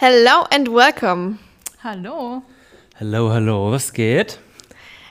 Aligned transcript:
Hello 0.00 0.44
and 0.54 0.68
welcome. 0.68 1.40
Hallo. 1.82 2.42
Hallo, 3.00 3.32
hallo, 3.32 3.72
was 3.72 3.92
geht? 3.92 4.38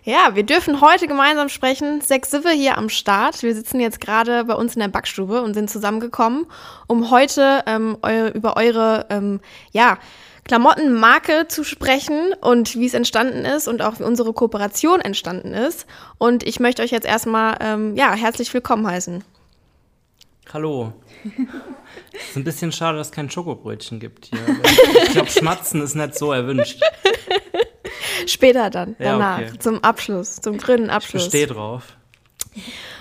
Ja, 0.06 0.34
wir 0.34 0.44
dürfen 0.44 0.80
heute 0.80 1.08
gemeinsam 1.08 1.50
sprechen. 1.50 2.00
Sechs 2.00 2.32
Sive 2.32 2.52
hier 2.52 2.78
am 2.78 2.88
Start. 2.88 3.44
Wir 3.44 3.54
sitzen 3.54 3.82
jetzt 3.82 4.00
gerade 4.00 4.46
bei 4.46 4.54
uns 4.54 4.76
in 4.76 4.80
der 4.80 4.88
Backstube 4.88 5.42
und 5.42 5.56
sind 5.56 5.70
zusammengekommen, 5.70 6.46
um 6.88 7.12
heute 7.12 7.64
ähm, 7.66 7.98
eu 8.02 8.30
über 8.30 8.56
eure 8.56 9.08
ähm, 9.10 9.42
ja, 9.74 9.98
Klamottenmarke 10.46 11.50
zu 11.50 11.66
sprechen 11.66 12.34
und 12.40 12.78
wie 12.78 12.86
es 12.86 12.94
entstanden 12.94 13.44
ist 13.44 13.68
und 13.68 13.82
auch 13.82 14.00
wie 14.00 14.04
unsere 14.04 14.32
Kooperation 14.32 15.02
entstanden 15.02 15.54
ist. 15.54 15.86
Und 16.18 16.44
ich 16.44 16.62
möchte 16.62 16.82
euch 16.82 16.92
jetzt 16.92 17.06
erstmal 17.06 17.58
ähm, 17.60 17.98
ja, 17.98 18.14
herzlich 18.14 18.54
willkommen 18.54 18.88
heißen. 18.88 19.22
Hallo. 20.54 20.94
Es 22.14 22.30
ist 22.30 22.38
ein 22.38 22.44
bisschen 22.44 22.72
schade, 22.72 22.98
dass 22.98 23.08
es 23.08 23.14
kein 23.14 23.30
Schokobrötchen 23.30 24.00
gibt 24.00 24.26
hier. 24.28 24.40
Ich 25.04 25.12
glaube, 25.12 25.30
Schmatzen 25.30 25.82
ist 25.82 25.96
nicht 25.96 26.16
so 26.16 26.32
erwünscht. 26.32 26.82
Später 28.26 28.70
dann, 28.70 28.96
Ja, 29.00 29.14
danach, 29.14 29.40
okay. 29.40 29.60
zum 29.60 29.84
Abschluss, 29.84 30.38
zum 30.38 30.58
grünen 30.58 30.86
Ich 30.86 30.92
Abschluss. 30.92 31.24
bestehe 31.26 31.48
drauf. 31.48 31.84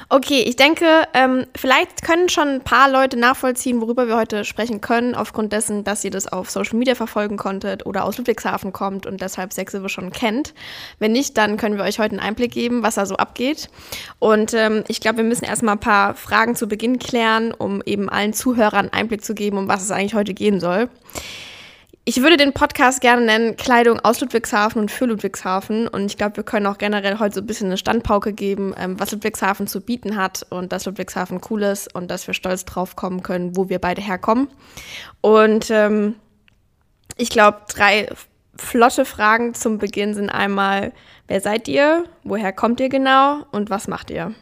Okay, 0.09 0.43
ich 0.47 0.55
denke, 0.55 0.87
ähm, 1.15 1.47
vielleicht 1.57 2.03
können 2.03 2.29
schon 2.29 2.47
ein 2.47 2.61
paar 2.61 2.89
Leute 2.89 3.17
nachvollziehen, 3.17 3.81
worüber 3.81 4.07
wir 4.07 4.17
heute 4.17 4.45
sprechen 4.45 4.81
können, 4.81 5.17
aufgrund 5.17 5.53
dessen, 5.53 5.83
dass 5.83 6.05
ihr 6.05 6.13
das 6.13 6.29
auf 6.29 6.49
Social 6.49 6.79
Media 6.79 6.95
verfolgen 6.95 7.37
konntet 7.37 7.87
oder 7.87 8.05
aus 8.05 8.17
Ludwigshafen 8.17 8.73
kommt 8.73 9.05
und 9.05 9.21
deshalb 9.21 9.53
Sechsilve 9.53 9.89
schon 9.89 10.13
kennt. 10.13 10.55
Wenn 11.01 11.11
nicht, 11.11 11.37
dann 11.37 11.57
können 11.57 11.77
wir 11.77 11.83
euch 11.83 11.99
heute 11.99 12.13
einen 12.13 12.21
Einblick 12.21 12.53
geben, 12.53 12.85
was 12.85 12.95
da 12.95 13.05
so 13.05 13.17
abgeht. 13.17 13.69
Und 14.21 14.55
ähm, 14.55 14.85
ich 14.87 15.01
glaube, 15.01 15.19
wir 15.19 15.25
müssen 15.25 15.45
erstmal 15.45 15.75
ein 15.75 15.81
paar 15.81 16.15
Fragen 16.15 16.55
zu 16.55 16.69
Beginn 16.69 17.01
klären, 17.01 17.53
um 17.53 17.83
eben 17.85 18.09
allen 18.09 18.33
Zuhörern 18.33 18.91
Einblick 18.91 19.25
zu 19.25 19.35
geben, 19.35 19.59
um 19.59 19.67
was 19.67 19.83
es 19.83 19.91
eigentlich 19.91 20.15
heute 20.15 20.35
gehen 20.35 20.61
soll. 20.61 20.89
Ich 22.09 22.23
würde 22.23 22.37
den 22.37 22.53
Podcast 22.53 23.01
gerne 23.01 23.27
nennen 23.27 23.57
Kleidung 23.57 23.99
aus 23.99 24.21
Ludwigshafen 24.21 24.81
und 24.81 24.93
für 24.93 25.07
Ludwigshafen. 25.07 25.89
Und 25.89 26.07
ich 26.07 26.17
glaube, 26.17 26.37
wir 26.37 26.45
können 26.45 26.67
auch 26.67 26.79
generell 26.79 27.19
heute 27.19 27.35
so 27.35 27.41
ein 27.41 27.49
bisschen 27.49 27.67
eine 27.67 27.79
Standpauke 27.79 28.33
geben, 28.33 28.73
ähm, 28.79 29.01
was 29.01 29.11
Ludwigshafen 29.11 29.67
zu 29.67 29.81
bieten 29.81 30.15
hat 30.15 30.47
und 30.51 30.71
dass 30.71 30.87
Ludwigshafen 30.87 31.41
cool 31.51 31.65
ist 31.65 31.93
und 31.97 32.09
dass 32.09 32.29
wir 32.29 32.35
stolz 32.35 32.65
drauf 32.65 32.95
kommen 32.95 33.25
können, 33.25 33.57
wo 33.57 33.69
wir 33.69 33.81
beide 33.81 34.01
herkommen. 34.01 34.47
Und 35.21 35.69
ähm, 35.73 36.15
ich 37.17 37.29
glaube, 37.29 37.63
drei 37.67 38.09
flotte 38.57 39.05
Fragen 39.05 39.55
zum 39.55 39.79
Beginn 39.79 40.15
sind 40.15 40.31
einmal, 40.31 40.93
wer 41.27 41.41
seid 41.41 41.67
ihr, 41.67 42.05
woher 42.23 42.53
kommt 42.53 42.79
ihr 42.79 42.89
genau 42.89 43.45
und 43.51 43.69
was 43.69 43.89
macht 43.89 44.13
ihr? 44.13 44.33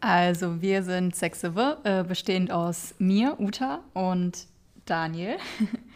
Also 0.00 0.60
wir 0.60 0.82
sind 0.82 1.14
Sexive, 1.14 1.78
äh, 1.84 2.02
bestehend 2.02 2.50
aus 2.50 2.96
mir, 2.98 3.36
Uta 3.38 3.78
und 3.94 4.48
Daniel. 4.88 5.36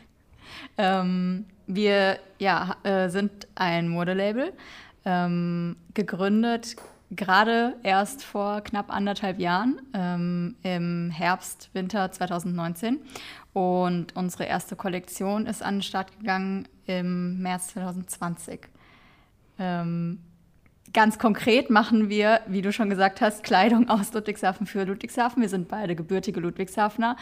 ähm, 0.79 1.47
wir 1.67 2.19
ja, 2.39 2.77
äh, 2.83 3.09
sind 3.09 3.47
ein 3.55 3.89
Modelabel, 3.89 4.53
ähm, 5.05 5.77
gegründet 5.95 6.77
gerade 7.15 7.77
erst 7.83 8.25
vor 8.25 8.63
knapp 8.63 8.91
anderthalb 8.91 9.39
Jahren, 9.39 9.81
ähm, 9.93 10.57
im 10.63 11.11
Herbst, 11.11 11.71
Winter 11.73 12.11
2019. 12.11 13.01
Und 13.53 14.17
unsere 14.17 14.45
erste 14.45 14.77
Kollektion 14.77 15.47
ist 15.47 15.63
an 15.63 15.77
den 15.77 15.83
Start 15.83 16.19
gegangen 16.19 16.67
im 16.87 17.41
März 17.43 17.69
2020. 17.69 18.61
Ähm, 19.59 20.19
Ganz 20.93 21.19
konkret 21.19 21.71
machen 21.71 22.11
wir, 22.11 22.41
wie 22.47 22.61
du 22.61 22.71
schon 22.71 22.91
gesagt 22.91 23.23
hast, 23.23 23.45
Kleidung 23.45 23.89
aus 23.89 24.13
Ludwigshafen 24.13 24.67
für 24.67 24.85
Ludwigshafen. 24.85 25.41
Wir 25.41 25.49
sind 25.49 25.69
beide 25.69 25.97
gebürtige 25.97 26.39
Ludwigshafener 26.39 27.17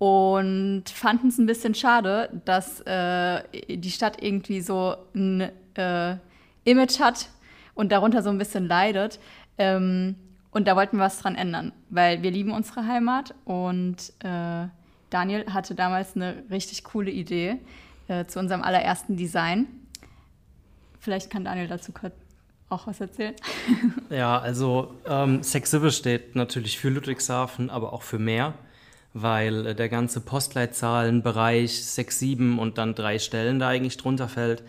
und 0.00 0.84
fanden 0.88 1.28
es 1.28 1.36
ein 1.36 1.44
bisschen 1.44 1.74
schade, 1.74 2.30
dass 2.46 2.80
äh, 2.86 3.42
die 3.68 3.90
Stadt 3.90 4.22
irgendwie 4.22 4.62
so 4.62 4.96
ein 5.14 5.42
äh, 5.74 6.16
Image 6.64 7.00
hat 7.00 7.28
und 7.74 7.92
darunter 7.92 8.22
so 8.22 8.30
ein 8.30 8.38
bisschen 8.38 8.66
leidet. 8.66 9.20
Ähm, 9.58 10.16
und 10.52 10.66
da 10.66 10.74
wollten 10.74 10.96
wir 10.96 11.04
was 11.04 11.18
dran 11.18 11.34
ändern, 11.34 11.72
weil 11.90 12.22
wir 12.22 12.30
lieben 12.30 12.52
unsere 12.52 12.86
Heimat 12.86 13.34
und 13.44 13.96
äh, 14.20 14.68
Daniel 15.10 15.44
hatte 15.52 15.74
damals 15.74 16.16
eine 16.16 16.44
richtig 16.50 16.82
coole 16.82 17.10
Idee 17.10 17.58
äh, 18.08 18.24
zu 18.24 18.38
unserem 18.38 18.62
allerersten 18.62 19.18
Design. 19.18 19.66
Vielleicht 20.98 21.28
kann 21.28 21.44
Daniel 21.44 21.68
dazu 21.68 21.92
auch 22.70 22.86
was 22.86 23.02
erzählen. 23.02 23.34
Ja, 24.08 24.38
also 24.38 24.94
ähm, 25.06 25.42
Sexive 25.42 25.92
steht 25.92 26.34
natürlich 26.36 26.78
für 26.78 26.88
Ludwigshafen, 26.88 27.68
aber 27.68 27.92
auch 27.92 28.02
für 28.02 28.18
mehr, 28.18 28.54
weil 29.14 29.66
äh, 29.66 29.74
der 29.74 29.88
ganze 29.88 30.20
Postleitzahlenbereich 30.20 31.84
6, 31.84 32.18
7 32.18 32.58
und 32.58 32.78
dann 32.78 32.94
drei 32.94 33.18
Stellen 33.18 33.58
da 33.58 33.68
eigentlich 33.68 33.96
drunter 33.96 34.28
fällt. 34.28 34.62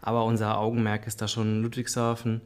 Aber 0.00 0.24
unser 0.24 0.58
Augenmerk 0.58 1.06
ist 1.06 1.20
da 1.20 1.28
schon 1.28 1.62
Ludwigshafen. 1.62 2.40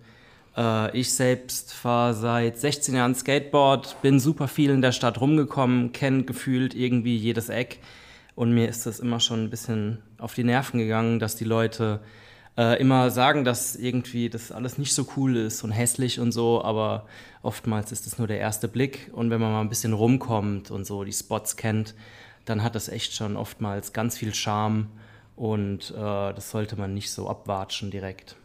Äh, 0.57 0.97
ich 0.97 1.13
selbst 1.13 1.73
fahre 1.73 2.15
seit 2.15 2.59
16 2.59 2.95
Jahren 2.95 3.15
Skateboard, 3.15 4.01
bin 4.03 4.21
super 4.21 4.49
viel 4.49 4.71
in 4.71 4.83
der 4.83 4.93
Stadt 4.93 5.21
rumgekommen, 5.21 5.93
kenne 5.93 6.25
gefühlt 6.25 6.75
irgendwie 6.75 7.17
jedes 7.17 7.49
Eck. 7.49 7.79
Und 8.35 8.55
mir 8.55 8.69
ist 8.69 8.87
das 8.87 9.01
immer 9.01 9.21
schon 9.21 9.45
ein 9.45 9.51
bisschen 9.51 9.99
auf 10.19 10.35
die 10.35 10.45
Nerven 10.45 10.79
gegangen, 10.79 11.19
dass 11.19 11.37
die 11.37 11.45
Leute 11.45 12.01
äh, 12.57 12.81
immer 12.81 13.11
sagen, 13.11 13.45
dass 13.45 13.77
irgendwie 13.77 14.29
das 14.29 14.53
alles 14.53 14.79
nicht 14.79 14.95
so 14.95 15.07
cool 15.17 15.37
ist 15.37 15.63
und 15.63 15.73
hässlich 15.73 16.21
und 16.21 16.33
so, 16.33 16.63
aber 16.63 17.07
oftmals 17.43 17.93
ist 17.93 18.07
es 18.07 18.19
nur 18.19 18.27
der 18.27 18.39
erste 18.39 18.69
Blick 18.69 19.11
und 19.13 19.31
wenn 19.31 19.41
man 19.41 19.53
mal 19.53 19.61
ein 19.61 19.69
bisschen 19.69 19.93
rumkommt 19.93 20.71
und 20.71 20.87
so 20.87 21.05
die 21.05 21.13
Spots 21.13 21.57
kennt, 21.57 21.95
dann 22.45 22.63
hat 22.63 22.75
das 22.75 22.89
echt 22.89 23.15
schon 23.15 23.37
oftmals 23.37 23.93
ganz 23.93 24.19
viel 24.19 24.35
Charme 24.35 24.89
und 25.37 25.91
äh, 25.93 25.95
das 25.95 26.51
sollte 26.51 26.77
man 26.77 26.95
nicht 26.95 27.11
so 27.11 27.29
abwatschen 27.29 27.91
direkt. 27.91 28.37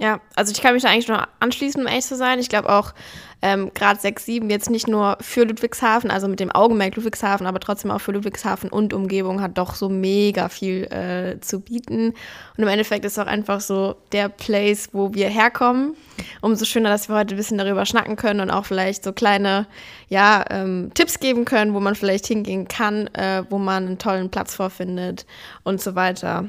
Ja, 0.00 0.18
also 0.34 0.50
ich 0.50 0.62
kann 0.62 0.72
mich 0.72 0.82
da 0.82 0.88
eigentlich 0.88 1.08
nur 1.08 1.28
anschließen, 1.40 1.82
um 1.82 1.86
ehrlich 1.86 2.06
zu 2.06 2.16
sein. 2.16 2.38
Ich 2.38 2.48
glaube 2.48 2.70
auch 2.70 2.94
ähm, 3.42 3.70
gerade 3.74 4.00
6, 4.00 4.24
7 4.24 4.48
jetzt 4.48 4.70
nicht 4.70 4.88
nur 4.88 5.18
für 5.20 5.44
Ludwigshafen, 5.44 6.10
also 6.10 6.26
mit 6.26 6.40
dem 6.40 6.50
Augenmerk 6.50 6.96
Ludwigshafen, 6.96 7.46
aber 7.46 7.60
trotzdem 7.60 7.90
auch 7.90 8.00
für 8.00 8.12
Ludwigshafen 8.12 8.70
und 8.70 8.94
Umgebung 8.94 9.42
hat 9.42 9.58
doch 9.58 9.74
so 9.74 9.90
mega 9.90 10.48
viel 10.48 10.84
äh, 10.84 11.38
zu 11.40 11.60
bieten. 11.60 12.14
Und 12.56 12.62
im 12.62 12.68
Endeffekt 12.68 13.04
ist 13.04 13.18
auch 13.18 13.26
einfach 13.26 13.60
so 13.60 13.94
der 14.12 14.30
Place, 14.30 14.88
wo 14.92 15.12
wir 15.12 15.28
herkommen. 15.28 15.94
Umso 16.40 16.64
schöner, 16.64 16.88
dass 16.88 17.10
wir 17.10 17.16
heute 17.16 17.34
ein 17.34 17.36
bisschen 17.36 17.58
darüber 17.58 17.84
schnacken 17.84 18.16
können 18.16 18.40
und 18.40 18.50
auch 18.50 18.64
vielleicht 18.64 19.04
so 19.04 19.12
kleine 19.12 19.66
ja, 20.08 20.46
ähm, 20.48 20.92
Tipps 20.94 21.20
geben 21.20 21.44
können, 21.44 21.74
wo 21.74 21.80
man 21.80 21.94
vielleicht 21.94 22.26
hingehen 22.26 22.68
kann, 22.68 23.06
äh, 23.08 23.44
wo 23.50 23.58
man 23.58 23.86
einen 23.86 23.98
tollen 23.98 24.30
Platz 24.30 24.54
vorfindet 24.54 25.26
und 25.62 25.82
so 25.82 25.94
weiter. 25.94 26.48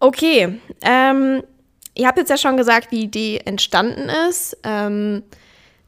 Okay, 0.00 0.58
ähm, 0.82 1.42
Ihr 1.94 2.06
habt 2.06 2.18
jetzt 2.18 2.30
ja 2.30 2.36
schon 2.36 2.56
gesagt, 2.56 2.90
wie 2.90 2.98
die 2.98 3.04
Idee 3.04 3.38
entstanden 3.44 4.08
ist. 4.28 4.56
Ähm, 4.64 5.22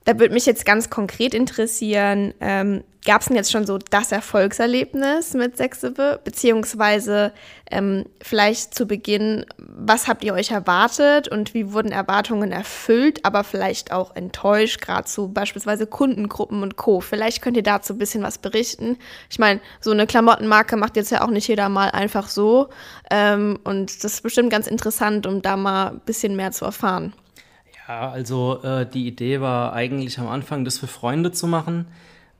da 0.04 0.18
würde 0.18 0.34
mich 0.34 0.46
jetzt 0.46 0.64
ganz 0.64 0.88
konkret 0.88 1.34
interessieren, 1.34 2.32
ähm, 2.40 2.84
gab 3.06 3.22
es 3.22 3.28
denn 3.28 3.36
jetzt 3.36 3.50
schon 3.50 3.64
so 3.64 3.78
das 3.78 4.12
Erfolgserlebnis 4.12 5.32
mit 5.32 5.56
Sechsebe? 5.56 6.20
Beziehungsweise 6.22 7.32
ähm, 7.70 8.04
vielleicht 8.20 8.74
zu 8.74 8.86
Beginn, 8.86 9.46
was 9.56 10.08
habt 10.08 10.24
ihr 10.24 10.34
euch 10.34 10.50
erwartet 10.50 11.28
und 11.28 11.54
wie 11.54 11.72
wurden 11.72 11.92
Erwartungen 11.92 12.52
erfüllt, 12.52 13.24
aber 13.24 13.44
vielleicht 13.44 13.92
auch 13.92 14.14
enttäuscht, 14.14 14.80
gerade 14.82 15.06
zu 15.06 15.28
beispielsweise 15.28 15.86
Kundengruppen 15.86 16.62
und 16.62 16.76
Co. 16.76 17.00
Vielleicht 17.00 17.40
könnt 17.40 17.56
ihr 17.56 17.62
dazu 17.62 17.94
ein 17.94 17.98
bisschen 17.98 18.22
was 18.22 18.38
berichten. 18.38 18.98
Ich 19.30 19.38
meine, 19.38 19.60
so 19.80 19.92
eine 19.92 20.06
Klamottenmarke 20.06 20.76
macht 20.76 20.96
jetzt 20.96 21.10
ja 21.10 21.22
auch 21.22 21.30
nicht 21.30 21.48
jeder 21.48 21.68
mal 21.68 21.90
einfach 21.90 22.28
so. 22.28 22.68
Ähm, 23.10 23.58
und 23.64 24.04
das 24.04 24.14
ist 24.14 24.22
bestimmt 24.22 24.50
ganz 24.50 24.66
interessant, 24.66 25.26
um 25.26 25.40
da 25.40 25.56
mal 25.56 25.92
ein 25.92 26.00
bisschen 26.00 26.36
mehr 26.36 26.52
zu 26.52 26.64
erfahren. 26.64 27.14
Ja, 27.88 28.10
also 28.10 28.60
äh, 28.64 28.84
die 28.84 29.06
Idee 29.06 29.40
war 29.40 29.72
eigentlich 29.72 30.18
am 30.18 30.26
Anfang, 30.26 30.64
das 30.64 30.78
für 30.78 30.88
Freunde 30.88 31.30
zu 31.30 31.46
machen. 31.46 31.86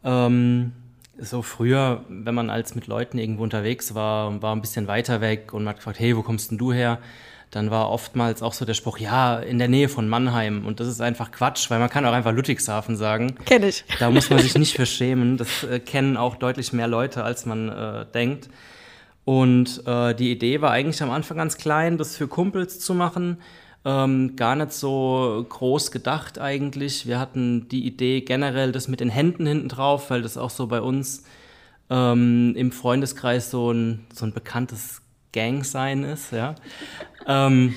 Ähm, 0.05 0.73
so 1.19 1.43
früher, 1.43 2.05
wenn 2.09 2.35
man 2.35 2.51
als 2.51 2.75
mit 2.75 2.87
Leuten 2.87 3.19
irgendwo 3.19 3.43
unterwegs 3.43 3.95
war 3.95 4.29
und 4.29 4.43
war 4.43 4.55
ein 4.55 4.61
bisschen 4.61 4.87
weiter 4.87 5.21
weg 5.21 5.53
und 5.55 5.65
man 5.65 5.71
hat 5.71 5.77
gefragt, 5.77 5.99
hey, 5.99 6.17
wo 6.17 6.23
kommst 6.23 6.51
denn 6.51 6.59
du 6.59 6.73
her? 6.73 6.99
Dann 7.51 7.71
war 7.71 7.91
oftmals 7.91 8.43
auch 8.43 8.53
so 8.53 8.65
der 8.65 8.75
Spruch, 8.75 8.99
ja, 8.99 9.39
in 9.39 9.59
der 9.59 9.69
Nähe 9.69 9.89
von 9.89 10.09
Mannheim. 10.09 10.67
Und 10.67 10.81
das 10.81 10.89
ist 10.89 11.01
einfach 11.01 11.31
Quatsch, 11.31 11.71
weil 11.71 11.79
man 11.79 11.89
kann 11.89 12.05
auch 12.05 12.13
einfach 12.13 12.33
Ludwigshafen 12.33 12.97
sagen. 12.97 13.37
Kenn 13.45 13.63
ich. 13.63 13.85
Da 14.01 14.11
muss 14.11 14.31
man 14.31 14.41
sich 14.41 14.59
nicht 14.59 14.75
für 14.75 14.85
schämen. 14.85 15.37
Das 15.37 15.63
äh, 15.63 15.79
kennen 15.79 16.17
auch 16.17 16.37
deutlich 16.37 16.73
mehr 16.73 16.89
Leute, 16.89 17.23
als 17.23 17.47
man 17.47 17.69
äh, 17.69 18.05
denkt. 18.13 18.51
Und 19.25 19.87
äh, 19.87 20.15
die 20.15 20.33
Idee 20.33 20.61
war 20.61 20.73
eigentlich 20.73 21.03
am 21.03 21.11
Anfang 21.11 21.37
ganz 21.37 21.57
klein, 21.57 21.99
das 21.99 22.17
für 22.17 22.29
Kumpels 22.29 22.81
zu 22.81 22.95
machen. 22.95 23.39
Ähm, 23.87 24.35
gar 24.35 24.57
nicht 24.57 24.73
so 24.73 25.47
groß 25.49 25.93
gedacht 25.93 26.41
eigentlich. 26.41 27.07
Wir 27.07 27.21
hatten 27.21 27.69
die 27.69 27.87
Idee 27.87 28.21
generell 28.21 28.73
das 28.73 28.89
mit 28.89 28.99
den 28.99 29.11
Händen 29.11 29.47
hinten 29.47 29.69
drauf, 29.69 30.11
weil 30.11 30.23
das 30.23 30.37
auch 30.37 30.51
so 30.51 30.67
bei 30.67 30.81
uns 30.81 31.23
ähm, 31.89 32.55
im 32.57 32.73
Freundeskreis 32.73 33.53
so 33.53 33.71
ein, 33.71 34.05
so 34.13 34.27
ein 34.27 34.33
bekanntes 34.33 35.03
Gang-Sein 35.31 36.03
ist. 36.03 36.33
Ja? 36.33 36.57
ähm, 37.29 37.77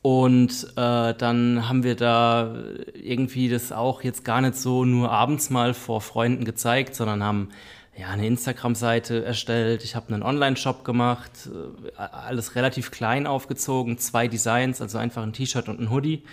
und 0.00 0.68
äh, 0.76 1.14
dann 1.14 1.68
haben 1.68 1.82
wir 1.82 1.96
da 1.96 2.54
irgendwie 2.94 3.48
das 3.48 3.72
auch 3.72 4.04
jetzt 4.04 4.24
gar 4.24 4.40
nicht 4.40 4.54
so 4.54 4.84
nur 4.84 5.10
abends 5.10 5.50
mal 5.50 5.74
vor 5.74 6.00
Freunden 6.00 6.44
gezeigt, 6.44 6.94
sondern 6.94 7.24
haben 7.24 7.48
ja, 7.96 8.08
eine 8.08 8.26
Instagram-Seite 8.26 9.24
erstellt, 9.24 9.84
ich 9.84 9.94
habe 9.96 10.12
einen 10.12 10.22
Online-Shop 10.22 10.84
gemacht, 10.84 11.48
äh, 11.96 12.00
alles 12.00 12.54
relativ 12.54 12.90
klein 12.90 13.26
aufgezogen, 13.26 13.98
zwei 13.98 14.28
Designs, 14.28 14.80
also 14.80 14.98
einfach 14.98 15.22
ein 15.22 15.32
T-Shirt 15.32 15.68
und 15.68 15.80
ein 15.80 15.90
Hoodie. 15.90 16.24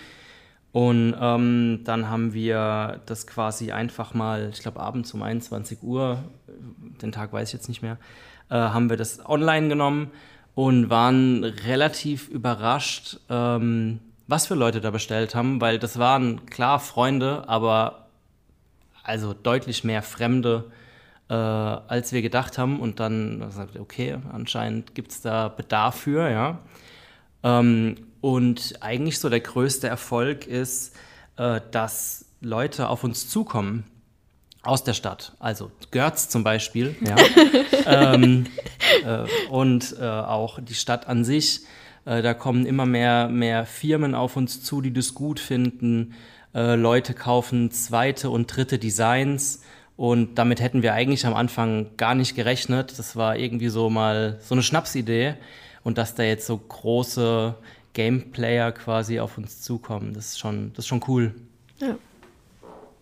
Und 0.72 1.16
ähm, 1.18 1.80
dann 1.84 2.08
haben 2.08 2.34
wir 2.34 3.00
das 3.06 3.26
quasi 3.26 3.72
einfach 3.72 4.14
mal, 4.14 4.50
ich 4.52 4.60
glaube 4.60 4.80
abends 4.80 5.12
um 5.14 5.22
21 5.22 5.82
Uhr, 5.82 6.22
den 7.02 7.10
Tag 7.10 7.32
weiß 7.32 7.48
ich 7.48 7.54
jetzt 7.54 7.68
nicht 7.68 7.82
mehr, 7.82 7.98
äh, 8.50 8.54
haben 8.54 8.90
wir 8.90 8.96
das 8.96 9.24
online 9.26 9.68
genommen 9.68 10.10
und 10.54 10.90
waren 10.90 11.44
relativ 11.44 12.28
überrascht, 12.28 13.18
ähm, 13.30 14.00
was 14.26 14.46
für 14.46 14.54
Leute 14.54 14.80
da 14.80 14.90
bestellt 14.90 15.34
haben, 15.34 15.60
weil 15.60 15.78
das 15.78 15.98
waren 15.98 16.46
klar 16.46 16.80
Freunde, 16.80 17.48
aber 17.48 18.08
also 19.02 19.32
deutlich 19.32 19.84
mehr 19.84 20.02
Fremde, 20.02 20.70
äh, 21.28 21.34
als 21.34 22.12
wir 22.12 22.22
gedacht 22.22 22.58
haben. 22.58 22.80
Und 22.80 23.00
dann 23.00 23.40
gesagt, 23.40 23.78
okay, 23.78 24.18
anscheinend 24.32 24.94
gibt 24.94 25.12
es 25.12 25.20
da 25.20 25.48
Bedarf 25.48 26.00
für, 26.00 26.30
ja. 26.30 26.58
Ähm, 27.42 27.96
und 28.20 28.74
eigentlich 28.80 29.18
so 29.18 29.28
der 29.28 29.40
größte 29.40 29.88
Erfolg 29.88 30.46
ist, 30.46 30.96
äh, 31.36 31.60
dass 31.70 32.26
Leute 32.40 32.88
auf 32.88 33.04
uns 33.04 33.28
zukommen 33.28 33.84
aus 34.62 34.84
der 34.84 34.92
Stadt. 34.92 35.32
Also 35.38 35.70
Görz 35.90 36.28
zum 36.28 36.44
Beispiel, 36.44 36.96
ja. 37.00 37.16
ähm, 38.14 38.46
äh, 39.04 39.24
und 39.50 39.96
äh, 40.00 40.04
auch 40.04 40.58
die 40.60 40.74
Stadt 40.74 41.06
an 41.06 41.24
sich. 41.24 41.60
Äh, 42.04 42.22
da 42.22 42.34
kommen 42.34 42.66
immer 42.66 42.86
mehr, 42.86 43.28
mehr 43.28 43.66
Firmen 43.66 44.14
auf 44.14 44.36
uns 44.36 44.62
zu, 44.62 44.80
die 44.80 44.92
das 44.92 45.14
gut 45.14 45.40
finden. 45.40 46.14
Äh, 46.54 46.74
Leute 46.74 47.14
kaufen 47.14 47.70
zweite 47.70 48.30
und 48.30 48.46
dritte 48.46 48.78
Designs. 48.78 49.62
Und 49.98 50.36
damit 50.36 50.60
hätten 50.60 50.82
wir 50.82 50.94
eigentlich 50.94 51.26
am 51.26 51.34
Anfang 51.34 51.88
gar 51.96 52.14
nicht 52.14 52.36
gerechnet. 52.36 52.96
Das 53.00 53.16
war 53.16 53.36
irgendwie 53.36 53.68
so 53.68 53.90
mal 53.90 54.38
so 54.40 54.54
eine 54.54 54.62
Schnapsidee. 54.62 55.34
Und 55.82 55.98
dass 55.98 56.14
da 56.14 56.22
jetzt 56.22 56.46
so 56.46 56.56
große 56.56 57.56
Gameplayer 57.94 58.70
quasi 58.70 59.18
auf 59.18 59.36
uns 59.38 59.60
zukommen, 59.60 60.14
das 60.14 60.26
ist 60.28 60.38
schon, 60.38 60.72
das 60.74 60.84
ist 60.84 60.86
schon 60.86 61.02
cool. 61.08 61.34
Ja. 61.80 61.96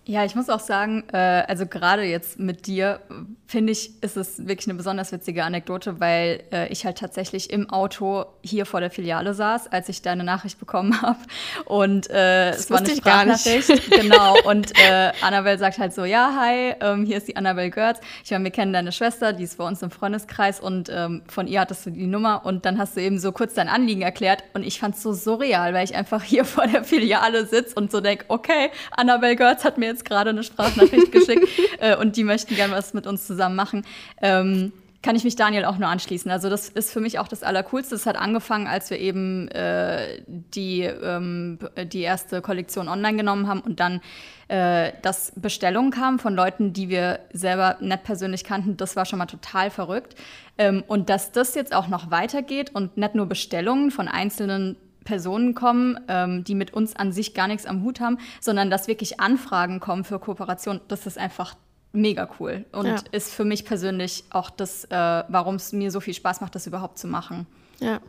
Ja, 0.08 0.25
ich 0.25 0.37
muss 0.37 0.49
auch 0.49 0.61
sagen, 0.61 1.03
äh, 1.12 1.17
also 1.17 1.67
gerade 1.67 2.05
jetzt 2.05 2.38
mit 2.38 2.69
dir, 2.69 3.00
finde 3.49 3.73
ich, 3.73 4.03
ist 4.05 4.17
es 4.17 4.47
wirklich 4.47 4.69
eine 4.69 4.76
besonders 4.76 5.11
witzige 5.11 5.43
Anekdote, 5.43 5.99
weil 5.99 6.44
äh, 6.53 6.69
ich 6.69 6.85
halt 6.85 6.99
tatsächlich 6.99 7.50
im 7.50 7.70
Auto 7.70 8.26
hier 8.41 8.67
vor 8.67 8.81
der 8.81 8.93
Filiale 8.93 9.35
saß, 9.35 9.67
als 9.67 9.88
ich 9.88 10.03
deine 10.03 10.23
Nachricht 10.23 10.61
bekommen 10.61 11.03
habe. 11.03 11.19
Und 11.64 12.08
äh, 12.11 12.50
es 12.50 12.70
war 12.70 12.79
eine 12.79 12.91
Sprachnachricht. 12.91 13.91
genau. 14.00 14.37
Und 14.44 14.79
äh, 14.79 15.11
Annabelle 15.23 15.58
sagt 15.58 15.79
halt 15.79 15.93
so: 15.93 16.05
Ja, 16.05 16.37
hi, 16.41 16.75
ähm, 16.81 17.05
hier 17.05 17.17
ist 17.17 17.26
die 17.26 17.35
Annabelle 17.35 17.70
Görz. 17.70 17.99
Ich 18.25 18.31
meine, 18.31 18.44
wir 18.44 18.52
kennen 18.52 18.73
deine 18.73 18.93
Schwester, 18.93 19.32
die 19.32 19.43
ist 19.43 19.59
bei 19.59 19.67
uns 19.67 19.82
im 19.82 19.91
Freundeskreis 19.91 20.61
und 20.61 20.88
ähm, 20.88 21.23
von 21.26 21.49
ihr 21.49 21.61
hattest 21.61 21.85
du 21.85 21.91
die 21.91 22.06
Nummer. 22.06 22.47
Und 22.47 22.64
dann 22.64 22.79
hast 22.79 22.97
du 22.97 23.00
eben 23.00 23.19
so 23.19 23.32
kurz 23.32 23.55
dein 23.55 23.69
Anliegen 23.69 24.02
erklärt. 24.02 24.44
Und 24.55 24.64
ich 24.64 24.79
fand 24.79 24.94
es 24.94 25.02
so 25.02 25.12
surreal, 25.12 25.75
weil 25.75 25.85
ich 25.85 25.97
einfach 25.97 26.23
hier 26.23 26.44
vor 26.44 26.69
der 26.69 26.85
Filiale 26.85 27.44
sitze 27.47 27.75
und 27.75 27.91
so 27.91 28.00
denke: 28.00 28.26
Okay, 28.29 28.70
Annabelle 28.93 29.35
Görz 29.35 29.64
hat 29.64 29.79
mir 29.79 29.95
jetzt 29.95 29.95
jetzt 29.96 30.04
gerade 30.04 30.31
eine 30.31 30.43
Sprachnachricht 30.43 31.10
geschickt 31.10 31.48
äh, 31.81 31.96
und 31.96 32.16
die 32.16 32.25
möchten 32.25 32.54
gerne 32.54 32.75
was 32.75 32.94
mit 32.94 33.06
uns 33.06 33.26
zusammen 33.26 33.56
machen. 33.56 33.84
Ähm, 34.20 34.72
kann 35.02 35.14
ich 35.14 35.25
mich 35.25 35.37
Daniel 35.37 35.66
auch 35.66 35.78
nur 35.78 35.88
anschließen. 35.88 36.31
Also 36.32 36.50
das 36.50 36.69
ist 36.69 36.90
für 36.90 37.00
mich 37.00 37.20
auch 37.20 37.28
das 37.28 37.44
Allercoolste. 37.44 37.94
Es 37.94 38.06
hat 38.06 38.16
angefangen, 38.16 38.66
als 38.66 38.90
wir 38.90 38.98
eben 38.98 39.46
äh, 39.48 40.20
die, 40.26 40.82
ähm, 40.82 41.60
die 41.93 42.00
erste 42.00 42.43
Kollektion 42.43 42.88
online 42.88 43.16
genommen 43.16 43.46
haben 43.46 43.60
und 43.60 43.78
dann 43.78 44.00
äh, 44.48 44.93
dass 45.02 45.32
Bestellungen 45.34 45.90
kamen 45.90 46.19
von 46.19 46.34
Leuten, 46.34 46.72
die 46.72 46.88
wir 46.88 47.20
selber 47.32 47.76
nicht 47.81 48.04
persönlich 48.04 48.44
kannten. 48.44 48.76
Das 48.76 48.96
war 48.96 49.04
schon 49.04 49.19
mal 49.19 49.26
total 49.26 49.70
verrückt. 49.70 50.14
Ähm, 50.58 50.84
und 50.87 51.08
dass 51.08 51.32
das 51.32 51.54
jetzt 51.54 51.75
auch 51.75 51.88
noch 51.88 52.10
weitergeht 52.10 52.70
und 52.75 52.96
nicht 52.96 53.14
nur 53.14 53.26
Bestellungen 53.26 53.90
von 53.90 54.08
einzelnen 54.08 54.76
Personen 55.06 55.55
kommen, 55.55 55.99
ähm, 56.08 56.44
die 56.44 56.55
mit 56.55 56.75
uns 56.75 56.94
an 56.94 57.12
sich 57.12 57.32
gar 57.32 57.49
nichts 57.49 57.64
am 57.64 57.82
Hut 57.82 58.00
haben, 58.00 58.19
sondern 58.43 58.69
dass 58.69 58.88
wirklich 58.88 59.19
Anfragen 59.19 59.81
kommen 59.81 60.05
für 60.05 60.19
Kooperation. 60.19 60.82
Das 60.88 61.06
ist 61.06 61.17
einfach 61.17 61.55
mega 61.93 62.29
cool 62.38 62.67
und 62.73 62.87
ja. 62.87 62.97
ist 63.12 63.32
für 63.32 63.47
mich 63.47 63.64
persönlich 63.64 64.25
auch 64.29 64.50
das, 64.50 64.85
äh, 64.85 64.91
warum 64.91 65.55
es 65.55 65.73
mir 65.73 65.91
so 65.91 66.00
viel 66.00 66.12
Spaß 66.12 66.43
macht, 66.43 66.55
das 66.55 66.67
überhaupt 66.67 66.99
zu 66.99 67.08
machen. 67.08 67.47
Ja. 67.81 68.00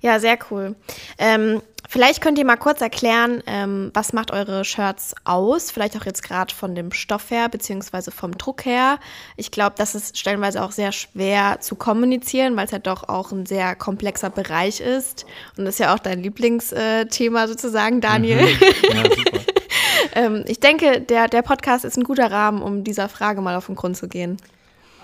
Ja, 0.00 0.20
sehr 0.20 0.38
cool. 0.50 0.74
Ähm, 1.18 1.62
vielleicht 1.88 2.20
könnt 2.20 2.38
ihr 2.38 2.44
mal 2.44 2.56
kurz 2.56 2.80
erklären, 2.82 3.42
ähm, 3.46 3.90
was 3.94 4.12
macht 4.12 4.30
eure 4.32 4.64
Shirts 4.64 5.14
aus? 5.24 5.70
Vielleicht 5.70 5.96
auch 5.96 6.04
jetzt 6.04 6.22
gerade 6.22 6.54
von 6.54 6.74
dem 6.74 6.92
Stoff 6.92 7.30
her, 7.30 7.48
beziehungsweise 7.48 8.10
vom 8.10 8.36
Druck 8.36 8.66
her. 8.66 8.98
Ich 9.36 9.50
glaube, 9.50 9.74
das 9.78 9.94
ist 9.94 10.18
stellenweise 10.18 10.62
auch 10.62 10.72
sehr 10.72 10.92
schwer 10.92 11.58
zu 11.60 11.74
kommunizieren, 11.74 12.56
weil 12.56 12.66
es 12.66 12.72
ja 12.72 12.78
doch 12.78 13.08
auch 13.08 13.32
ein 13.32 13.46
sehr 13.46 13.74
komplexer 13.76 14.30
Bereich 14.30 14.80
ist. 14.80 15.24
Und 15.56 15.64
das 15.64 15.76
ist 15.76 15.78
ja 15.78 15.94
auch 15.94 15.98
dein 15.98 16.22
Lieblingsthema 16.22 17.48
sozusagen, 17.48 18.00
Daniel. 18.02 18.42
Mhm. 18.42 18.96
Ja, 18.96 19.04
super. 19.04 19.40
ähm, 20.14 20.44
ich 20.46 20.60
denke, 20.60 21.00
der, 21.00 21.28
der 21.28 21.42
Podcast 21.42 21.84
ist 21.84 21.96
ein 21.96 22.04
guter 22.04 22.30
Rahmen, 22.30 22.60
um 22.60 22.84
dieser 22.84 23.08
Frage 23.08 23.40
mal 23.40 23.56
auf 23.56 23.66
den 23.66 23.76
Grund 23.76 23.96
zu 23.96 24.08
gehen. 24.08 24.36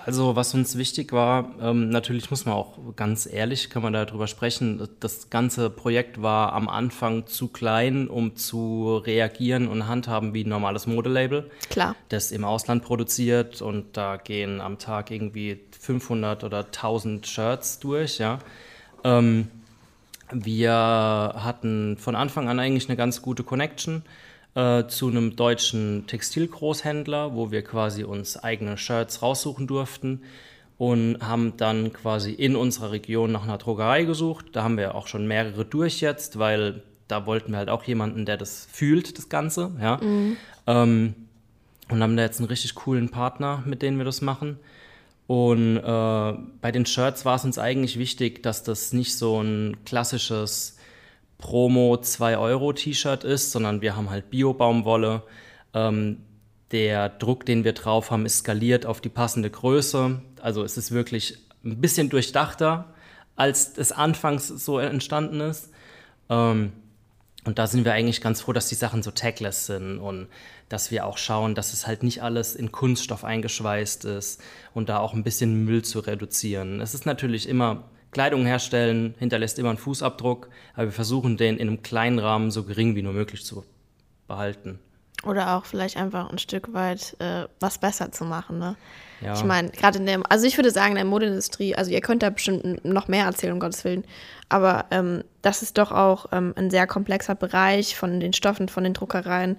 Also 0.05 0.35
was 0.35 0.53
uns 0.53 0.77
wichtig 0.77 1.11
war, 1.11 1.51
ähm, 1.61 1.89
natürlich 1.89 2.29
muss 2.31 2.45
man 2.45 2.55
auch 2.55 2.77
ganz 2.95 3.27
ehrlich, 3.31 3.69
kann 3.69 3.83
man 3.83 3.93
darüber 3.93 4.27
sprechen, 4.27 4.87
das 4.99 5.29
ganze 5.29 5.69
Projekt 5.69 6.21
war 6.21 6.53
am 6.53 6.69
Anfang 6.69 7.27
zu 7.27 7.47
klein, 7.47 8.07
um 8.07 8.35
zu 8.35 8.97
reagieren 8.97 9.67
und 9.67 9.87
handhaben 9.87 10.33
wie 10.33 10.43
ein 10.43 10.49
normales 10.49 10.87
Modelabel. 10.87 11.51
Klar. 11.69 11.95
Das 12.09 12.31
im 12.31 12.43
Ausland 12.43 12.83
produziert 12.83 13.61
und 13.61 13.95
da 13.97 14.17
gehen 14.17 14.61
am 14.61 14.79
Tag 14.79 15.11
irgendwie 15.11 15.59
500 15.79 16.43
oder 16.43 16.65
1000 16.65 17.27
Shirts 17.27 17.79
durch, 17.79 18.17
ja. 18.17 18.39
Ähm, 19.03 19.49
wir 20.31 20.71
hatten 20.71 21.97
von 21.97 22.15
Anfang 22.15 22.47
an 22.47 22.59
eigentlich 22.59 22.87
eine 22.87 22.95
ganz 22.95 23.21
gute 23.21 23.43
Connection 23.43 24.03
äh, 24.55 24.85
zu 24.87 25.07
einem 25.07 25.35
deutschen 25.35 26.05
Textilgroßhändler, 26.07 27.35
wo 27.35 27.51
wir 27.51 27.63
quasi 27.63 28.03
uns 28.03 28.37
eigene 28.37 28.77
Shirts 28.77 29.21
raussuchen 29.21 29.67
durften 29.67 30.21
und 30.77 31.17
haben 31.21 31.57
dann 31.57 31.93
quasi 31.93 32.31
in 32.31 32.55
unserer 32.55 32.91
Region 32.91 33.31
nach 33.31 33.43
einer 33.43 33.57
Druckerei 33.57 34.03
gesucht. 34.03 34.47
Da 34.53 34.63
haben 34.63 34.77
wir 34.77 34.95
auch 34.95 35.07
schon 35.07 35.27
mehrere 35.27 35.63
durch 35.63 36.01
jetzt, 36.01 36.39
weil 36.39 36.83
da 37.07 37.25
wollten 37.25 37.51
wir 37.51 37.59
halt 37.59 37.69
auch 37.69 37.83
jemanden, 37.83 38.25
der 38.25 38.37
das 38.37 38.67
fühlt, 38.71 39.17
das 39.17 39.29
Ganze. 39.29 39.71
Ja. 39.79 39.97
Mhm. 39.97 40.37
Ähm, 40.67 41.15
und 41.89 42.01
haben 42.01 42.15
da 42.15 42.23
jetzt 42.23 42.39
einen 42.39 42.47
richtig 42.47 42.73
coolen 42.75 43.09
Partner, 43.09 43.63
mit 43.65 43.81
dem 43.81 43.97
wir 43.97 44.05
das 44.05 44.21
machen. 44.21 44.57
Und 45.27 45.77
äh, 45.77 46.33
bei 46.61 46.71
den 46.71 46.85
Shirts 46.85 47.25
war 47.25 47.35
es 47.35 47.45
uns 47.45 47.57
eigentlich 47.57 47.99
wichtig, 47.99 48.41
dass 48.43 48.63
das 48.63 48.91
nicht 48.91 49.15
so 49.15 49.41
ein 49.41 49.77
klassisches 49.85 50.77
Promo 51.41 51.95
2-Euro-T-Shirt 51.95 53.25
ist, 53.25 53.51
sondern 53.51 53.81
wir 53.81 53.97
haben 53.97 54.09
halt 54.09 54.29
Bio-Baumwolle. 54.29 55.23
Ähm, 55.73 56.23
der 56.71 57.09
Druck, 57.09 57.45
den 57.45 57.65
wir 57.65 57.73
drauf 57.73 58.11
haben, 58.11 58.25
ist 58.25 58.39
skaliert 58.39 58.85
auf 58.85 59.01
die 59.01 59.09
passende 59.09 59.49
Größe. 59.49 60.21
Also 60.41 60.63
es 60.63 60.77
ist 60.77 60.91
wirklich 60.91 61.37
ein 61.65 61.81
bisschen 61.81 62.09
durchdachter, 62.09 62.93
als 63.35 63.77
es 63.77 63.91
anfangs 63.91 64.47
so 64.47 64.79
entstanden 64.79 65.41
ist. 65.41 65.71
Ähm, 66.29 66.71
und 67.43 67.57
da 67.57 67.65
sind 67.65 67.85
wir 67.85 67.93
eigentlich 67.93 68.21
ganz 68.21 68.41
froh, 68.41 68.53
dass 68.53 68.69
die 68.69 68.75
Sachen 68.75 69.01
so 69.01 69.09
tagless 69.11 69.65
sind 69.65 69.97
und 69.97 70.27
dass 70.69 70.91
wir 70.91 71.05
auch 71.07 71.17
schauen, 71.17 71.55
dass 71.55 71.73
es 71.73 71.87
halt 71.87 72.03
nicht 72.03 72.21
alles 72.21 72.55
in 72.55 72.71
Kunststoff 72.71 73.23
eingeschweißt 73.23 74.05
ist 74.05 74.41
und 74.73 74.89
da 74.89 74.99
auch 74.99 75.13
ein 75.13 75.23
bisschen 75.23 75.65
Müll 75.65 75.83
zu 75.83 75.99
reduzieren. 75.99 76.81
Es 76.81 76.93
ist 76.93 77.05
natürlich 77.05 77.49
immer 77.49 77.89
Kleidung 78.11 78.45
herstellen 78.45 79.15
hinterlässt 79.19 79.57
immer 79.59 79.69
einen 79.69 79.77
Fußabdruck, 79.77 80.49
aber 80.73 80.85
wir 80.85 80.91
versuchen 80.91 81.37
den 81.37 81.57
in 81.57 81.67
einem 81.67 81.81
kleinen 81.81 82.19
Rahmen 82.19 82.51
so 82.51 82.63
gering 82.63 82.95
wie 82.95 83.01
nur 83.01 83.13
möglich 83.13 83.45
zu 83.45 83.63
behalten. 84.27 84.79
Oder 85.23 85.55
auch 85.55 85.65
vielleicht 85.65 85.97
einfach 85.97 86.29
ein 86.29 86.39
Stück 86.39 86.73
weit 86.73 87.15
äh, 87.19 87.47
was 87.59 87.77
besser 87.77 88.11
zu 88.11 88.25
machen. 88.25 88.57
Ne? 88.57 88.75
Ja. 89.21 89.35
Ich 89.35 89.43
meine, 89.43 89.69
gerade 89.69 89.99
in 89.99 90.07
der, 90.07 90.19
also 90.29 90.47
ich 90.47 90.57
würde 90.57 90.71
sagen, 90.71 90.91
in 90.91 90.95
der 90.95 91.05
Modeindustrie, 91.05 91.75
also 91.75 91.91
ihr 91.91 92.01
könnt 92.01 92.23
da 92.23 92.31
bestimmt 92.31 92.83
noch 92.83 93.07
mehr 93.07 93.25
erzählen, 93.25 93.53
um 93.53 93.59
Gottes 93.59 93.83
Willen, 93.83 94.03
aber 94.49 94.85
ähm, 94.89 95.23
das 95.43 95.61
ist 95.61 95.77
doch 95.77 95.91
auch 95.91 96.25
ähm, 96.31 96.53
ein 96.55 96.71
sehr 96.71 96.87
komplexer 96.87 97.35
Bereich 97.35 97.95
von 97.95 98.19
den 98.19 98.33
Stoffen, 98.33 98.67
von 98.67 98.83
den 98.83 98.93
Druckereien. 98.93 99.57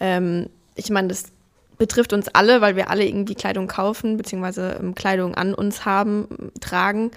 Ähm, 0.00 0.48
ich 0.74 0.88
meine, 0.88 1.08
das 1.08 1.31
betrifft 1.82 2.12
uns 2.12 2.28
alle, 2.28 2.60
weil 2.60 2.76
wir 2.76 2.90
alle 2.90 3.04
irgendwie 3.04 3.34
Kleidung 3.34 3.66
kaufen, 3.66 4.16
beziehungsweise 4.16 4.78
ähm, 4.78 4.94
Kleidung 4.94 5.34
an 5.34 5.52
uns 5.52 5.84
haben, 5.84 6.52
tragen. 6.60 7.10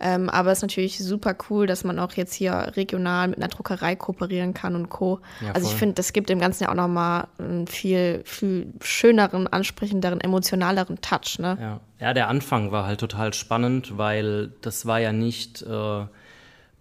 Ähm, 0.00 0.30
aber 0.30 0.52
es 0.52 0.58
ist 0.58 0.62
natürlich 0.62 0.98
super 0.98 1.36
cool, 1.50 1.66
dass 1.66 1.84
man 1.84 1.98
auch 1.98 2.12
jetzt 2.14 2.32
hier 2.32 2.72
regional 2.76 3.28
mit 3.28 3.36
einer 3.36 3.48
Druckerei 3.48 3.94
kooperieren 3.94 4.54
kann 4.54 4.74
und 4.74 4.88
Co. 4.88 5.20
Ja, 5.42 5.52
also 5.52 5.68
ich 5.68 5.74
finde, 5.74 5.96
das 5.96 6.14
gibt 6.14 6.30
dem 6.30 6.38
Ganzen 6.38 6.64
ja 6.64 6.70
auch 6.70 6.74
nochmal 6.74 7.26
einen 7.38 7.66
viel, 7.66 8.22
viel 8.24 8.72
schöneren, 8.80 9.48
ansprechenderen, 9.48 10.22
emotionaleren 10.22 10.98
Touch. 11.02 11.38
Ne? 11.38 11.58
Ja. 11.60 11.80
ja, 12.00 12.14
der 12.14 12.28
Anfang 12.28 12.72
war 12.72 12.86
halt 12.86 13.00
total 13.00 13.34
spannend, 13.34 13.98
weil 13.98 14.50
das 14.62 14.86
war 14.86 14.98
ja 14.98 15.12
nicht 15.12 15.60
äh, 15.60 16.06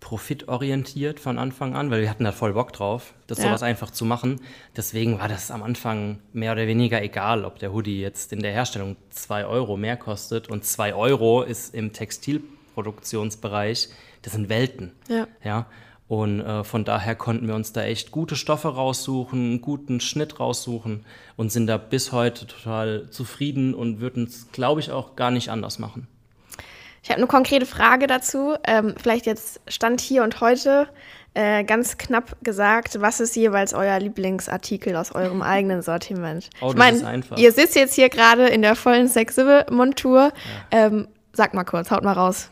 profitorientiert 0.06 1.20
von 1.20 1.40
Anfang 1.40 1.76
an, 1.76 1.90
weil 1.90 2.02
wir 2.02 2.12
hatten 2.12 2.26
da 2.26 2.32
voll 2.32 2.54
Bock 2.54 2.72
drauf, 2.74 3.16
das 3.26 3.40
ja. 3.40 3.46
sowas 3.46 3.64
einfach 3.64 3.90
zu 3.90 4.06
machen. 4.06 4.40
Deswegen 4.78 5.18
war 5.18 5.28
das 5.28 5.50
am 5.50 5.64
Anfang 5.64 6.20
mehr 6.32 6.52
oder 6.52 6.68
weniger 6.68 7.02
egal, 7.02 7.44
ob 7.44 7.58
der 7.58 7.74
Hoodie 7.74 8.02
jetzt 8.02 8.32
in 8.32 8.44
der 8.44 8.52
Herstellung 8.52 8.98
2 9.10 9.48
Euro 9.48 9.78
mehr 9.78 9.98
kostet 9.98 10.48
und 10.48 10.64
2 10.64 10.94
Euro 10.94 11.42
ist 11.42 11.74
im 11.74 11.92
Textilproduktionsbereich, 11.92 13.90
das 14.22 14.34
sind 14.34 14.48
Welten. 14.48 14.92
Ja. 15.10 15.28
ja? 15.44 15.66
Und 16.08 16.40
äh, 16.40 16.64
von 16.64 16.86
daher 16.86 17.16
konnten 17.16 17.48
wir 17.48 17.56
uns 17.56 17.74
da 17.74 17.82
echt 17.82 18.12
gute 18.12 18.36
Stoffe 18.36 18.68
raussuchen, 18.68 19.40
einen 19.40 19.62
guten 19.62 20.00
Schnitt 20.00 20.40
raussuchen 20.40 21.04
und 21.36 21.52
sind 21.52 21.66
da 21.66 21.78
bis 21.78 22.12
heute 22.12 22.46
total 22.46 23.10
zufrieden 23.10 23.74
und 23.74 24.02
würden 24.02 24.26
es, 24.26 24.52
glaube 24.52 24.82
ich, 24.82 24.92
auch 24.92 25.16
gar 25.16 25.32
nicht 25.32 25.50
anders 25.50 25.80
machen. 25.80 26.08
Ich 27.06 27.12
habe 27.12 27.20
eine 27.20 27.28
konkrete 27.28 27.68
Frage 27.68 28.08
dazu. 28.08 28.56
Ähm, 28.66 28.96
vielleicht 29.00 29.28
jetzt 29.28 29.62
Stand 29.68 30.02
hier 30.02 30.24
und 30.24 30.42
heute. 30.42 30.88
Äh, 31.36 31.64
ganz 31.64 32.00
knapp 32.00 32.36
gesagt, 32.42 33.00
was 33.00 33.20
ist 33.20 33.36
jeweils 33.36 33.76
euer 33.76 34.00
Lieblingsartikel 34.00 34.96
aus 34.96 35.14
eurem 35.14 35.42
eigenen 35.44 35.84
Sortiment? 35.84 36.50
Oh, 36.62 36.70
ich 36.72 36.76
meine, 36.76 37.22
ihr 37.36 37.52
sitzt 37.52 37.76
jetzt 37.76 37.94
hier 37.94 38.10
gerade 38.10 38.48
in 38.48 38.64
der 38.64 38.76
vollen 38.76 39.08
Sexible-Montur. 39.08 40.32
Ja. 40.74 40.86
Ähm, 40.88 41.08
sag 41.32 41.54
mal 41.54 41.64
kurz, 41.64 41.92
haut 41.92 42.04
mal 42.04 42.14
raus. 42.14 42.50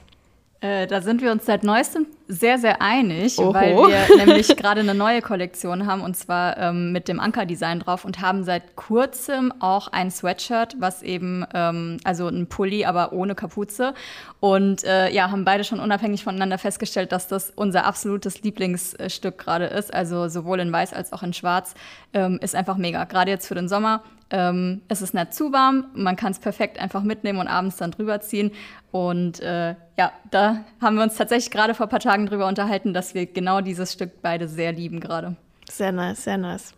Äh, 0.61 0.85
da 0.85 1.01
sind 1.01 1.23
wir 1.23 1.31
uns 1.31 1.47
seit 1.47 1.63
neuestem 1.63 2.05
sehr, 2.33 2.57
sehr 2.57 2.81
einig, 2.81 3.37
Oho. 3.37 3.53
weil 3.53 3.75
wir 3.75 4.17
nämlich 4.25 4.55
gerade 4.55 4.81
eine 4.81 4.93
neue 4.93 5.21
Kollektion 5.21 5.85
haben 5.85 6.01
und 6.01 6.17
zwar 6.17 6.57
ähm, 6.57 6.91
mit 6.91 7.07
dem 7.07 7.19
Anker-Design 7.19 7.81
drauf 7.81 8.05
und 8.05 8.21
haben 8.21 8.43
seit 8.43 8.75
kurzem 8.75 9.53
auch 9.59 9.87
ein 9.89 10.09
Sweatshirt, 10.09 10.75
was 10.79 11.03
eben, 11.03 11.45
ähm, 11.53 11.97
also 12.03 12.27
ein 12.27 12.47
Pulli, 12.47 12.85
aber 12.85 13.13
ohne 13.13 13.35
Kapuze. 13.35 13.93
Und 14.39 14.83
äh, 14.83 15.11
ja, 15.11 15.31
haben 15.31 15.45
beide 15.45 15.63
schon 15.63 15.79
unabhängig 15.79 16.23
voneinander 16.23 16.57
festgestellt, 16.57 17.11
dass 17.11 17.27
das 17.27 17.51
unser 17.55 17.85
absolutes 17.85 18.41
Lieblingsstück 18.41 19.37
gerade 19.37 19.65
ist. 19.65 19.93
Also 19.93 20.27
sowohl 20.27 20.59
in 20.59 20.71
Weiß 20.71 20.93
als 20.93 21.13
auch 21.13 21.23
in 21.23 21.33
Schwarz. 21.33 21.75
Ähm, 22.13 22.39
ist 22.41 22.55
einfach 22.55 22.77
mega. 22.77 23.05
Gerade 23.05 23.31
jetzt 23.31 23.47
für 23.47 23.55
den 23.55 23.69
Sommer 23.69 24.03
ähm, 24.33 24.81
es 24.87 25.03
ist 25.03 25.13
nicht 25.13 25.33
zu 25.33 25.53
warm, 25.53 25.85
man 25.93 26.15
kann 26.15 26.31
es 26.31 26.39
perfekt 26.39 26.79
einfach 26.79 27.03
mitnehmen 27.03 27.39
und 27.39 27.47
abends 27.47 27.77
dann 27.77 27.91
drüber 27.91 28.19
ziehen. 28.19 28.51
Und 28.91 29.39
äh, 29.41 29.75
ja, 29.97 30.11
da 30.31 30.65
haben 30.81 30.95
wir 30.95 31.03
uns 31.03 31.15
tatsächlich 31.15 31.51
gerade 31.51 31.75
vor 31.75 31.85
ein 31.85 31.89
paar 31.89 31.99
Tagen 31.99 32.25
drüber 32.25 32.47
unterhalten, 32.47 32.93
dass 32.95 33.13
wir 33.13 33.27
genau 33.27 33.61
dieses 33.61 33.93
Stück 33.93 34.23
beide 34.23 34.47
sehr 34.47 34.71
lieben 34.71 34.99
gerade. 34.99 35.35
Sehr 35.69 35.91
nice, 35.91 36.23
sehr 36.23 36.37
nice. 36.37 36.73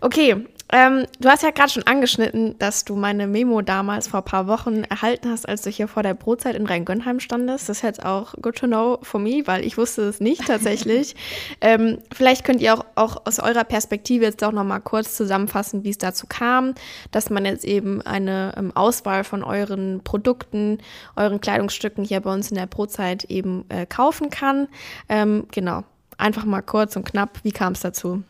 Okay, 0.00 0.46
ähm, 0.72 1.06
du 1.18 1.28
hast 1.28 1.42
ja 1.42 1.50
gerade 1.50 1.70
schon 1.70 1.82
angeschnitten, 1.82 2.56
dass 2.58 2.84
du 2.84 2.94
meine 2.94 3.26
Memo 3.26 3.60
damals 3.60 4.06
vor 4.06 4.20
ein 4.20 4.24
paar 4.24 4.46
Wochen 4.46 4.84
erhalten 4.84 5.28
hast, 5.28 5.48
als 5.48 5.62
du 5.62 5.70
hier 5.70 5.88
vor 5.88 6.04
der 6.04 6.14
Brotzeit 6.14 6.54
in 6.54 6.66
Rheingönheim 6.66 7.18
standest. 7.18 7.68
Das 7.68 7.78
ist 7.78 7.82
jetzt 7.82 8.04
auch 8.04 8.34
good 8.40 8.56
to 8.56 8.66
know 8.66 8.98
for 9.02 9.18
me, 9.18 9.42
weil 9.46 9.64
ich 9.64 9.76
wusste 9.76 10.02
es 10.02 10.20
nicht 10.20 10.46
tatsächlich. 10.46 11.16
ähm, 11.60 11.98
vielleicht 12.12 12.44
könnt 12.44 12.60
ihr 12.60 12.74
auch, 12.74 12.84
auch 12.94 13.26
aus 13.26 13.40
eurer 13.40 13.64
Perspektive 13.64 14.24
jetzt 14.24 14.44
auch 14.44 14.52
noch 14.52 14.64
mal 14.64 14.78
kurz 14.78 15.16
zusammenfassen, 15.16 15.82
wie 15.82 15.90
es 15.90 15.98
dazu 15.98 16.26
kam, 16.28 16.74
dass 17.10 17.30
man 17.30 17.44
jetzt 17.44 17.64
eben 17.64 18.00
eine 18.02 18.54
ähm, 18.56 18.70
Auswahl 18.76 19.24
von 19.24 19.42
euren 19.42 20.02
Produkten, 20.04 20.78
euren 21.16 21.40
Kleidungsstücken 21.40 22.04
hier 22.04 22.20
bei 22.20 22.32
uns 22.32 22.50
in 22.50 22.56
der 22.56 22.66
Brotzeit 22.66 23.24
eben 23.24 23.64
äh, 23.70 23.86
kaufen 23.86 24.30
kann. 24.30 24.68
Ähm, 25.08 25.46
genau, 25.50 25.82
einfach 26.16 26.44
mal 26.44 26.62
kurz 26.62 26.94
und 26.94 27.04
knapp, 27.04 27.40
wie 27.42 27.52
kam 27.52 27.72
es 27.72 27.80
dazu? 27.80 28.22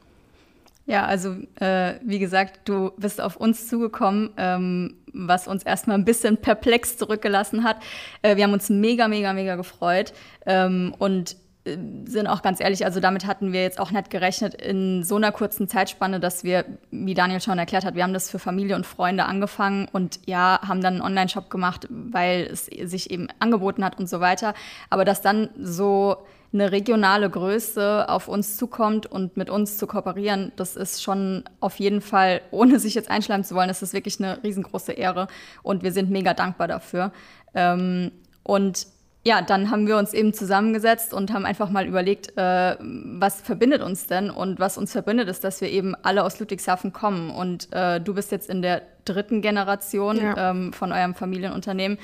Ja, 0.91 1.07
also 1.07 1.37
äh, 1.61 2.01
wie 2.03 2.19
gesagt, 2.19 2.63
du 2.65 2.91
bist 2.97 3.21
auf 3.21 3.37
uns 3.37 3.69
zugekommen, 3.69 4.31
ähm, 4.37 4.97
was 5.13 5.47
uns 5.47 5.63
erstmal 5.63 5.97
ein 5.97 6.05
bisschen 6.05 6.37
perplex 6.37 6.99
zurückgelassen 6.99 7.63
hat. 7.63 7.77
Äh, 8.23 8.35
wir 8.35 8.43
haben 8.43 8.53
uns 8.53 8.71
mega, 8.71 9.07
mega, 9.07 9.33
mega 9.33 9.55
gefreut 9.55 10.13
ähm, 10.47 10.93
und 10.99 11.37
äh, 11.63 11.77
sind 12.07 12.27
auch 12.27 12.43
ganz 12.43 12.59
ehrlich, 12.59 12.85
also 12.85 12.99
damit 12.99 13.25
hatten 13.25 13.53
wir 13.53 13.63
jetzt 13.63 13.79
auch 13.79 13.93
nicht 13.93 14.11
gerechnet 14.11 14.55
in 14.55 15.05
so 15.05 15.15
einer 15.15 15.31
kurzen 15.31 15.69
Zeitspanne, 15.69 16.19
dass 16.19 16.43
wir, 16.43 16.65
wie 16.91 17.15
Daniel 17.15 17.41
schon 17.41 17.61
erklärt 17.61 17.85
hat, 17.85 17.95
wir 17.95 18.03
haben 18.03 18.13
das 18.13 18.29
für 18.29 18.41
Familie 18.41 18.75
und 18.75 18.85
Freunde 18.85 19.27
angefangen 19.27 19.87
und 19.93 20.19
ja, 20.27 20.59
haben 20.67 20.81
dann 20.81 20.95
einen 20.95 21.03
Online-Shop 21.03 21.51
gemacht, 21.51 21.87
weil 21.89 22.49
es 22.51 22.67
sich 22.67 23.13
eben 23.13 23.29
angeboten 23.39 23.85
hat 23.85 23.97
und 24.01 24.09
so 24.09 24.19
weiter. 24.19 24.55
Aber 24.89 25.05
dass 25.05 25.23
dann 25.23 25.51
so 25.57 26.17
eine 26.53 26.73
regionale 26.73 27.31
Größe 27.31 28.09
auf 28.09 28.27
uns 28.27 28.57
zukommt 28.57 29.07
und 29.07 29.37
mit 29.37 29.51
uns 29.51 29.77
zu 29.77 29.87
kooperieren, 29.87 30.53
das 30.57 30.77
ist 30.77 31.03
schon 31.03 31.45
auf 31.61 31.77
jeden 31.77 32.01
Fall, 32.01 32.41
ohne 32.51 32.79
sich 32.81 32.95
jetzt 32.95 33.11
einschleimen 33.11 33.45
zu 33.45 33.55
wollen, 33.55 33.69
das 33.69 33.83
ist 33.83 33.93
wirklich 33.93 34.19
eine 34.19 34.43
riesengroße 34.43 34.93
Ehre 34.93 35.29
und 35.63 35.83
wir 35.83 35.93
sind 35.93 36.11
mega 36.11 36.35
dankbar 36.35 36.67
dafür. 36.67 37.13
Ähm, 37.55 38.11
und 38.43 38.87
ja, 39.23 39.43
dann 39.43 39.71
haben 39.71 39.87
wir 39.87 39.99
uns 39.99 40.15
eben 40.15 40.33
zusammengesetzt 40.33 41.13
und 41.13 41.33
haben 41.33 41.45
einfach 41.45 41.69
mal 41.69 41.87
überlegt, 41.87 42.37
äh, 42.39 42.77
was 42.81 43.43
verbindet 43.43 43.83
uns 43.83 44.07
denn? 44.07 44.31
Und 44.31 44.59
was 44.59 44.79
uns 44.79 44.93
verbindet, 44.93 45.29
ist, 45.29 45.45
dass 45.45 45.61
wir 45.61 45.69
eben 45.69 45.95
alle 45.95 46.25
aus 46.25 46.41
Ludwigshafen 46.41 46.95
kommen. 46.95 47.31
Und 47.31 47.71
äh, 47.73 48.01
du 48.01 48.15
bist 48.15 48.33
jetzt 48.33 48.49
in 48.49 48.63
der 48.63 48.83
dritten 49.05 49.43
Generation 49.43 50.17
ja. 50.17 50.51
ähm, 50.51 50.73
von 50.73 50.91
eurem 50.91 51.15
Familienunternehmen 51.15 51.99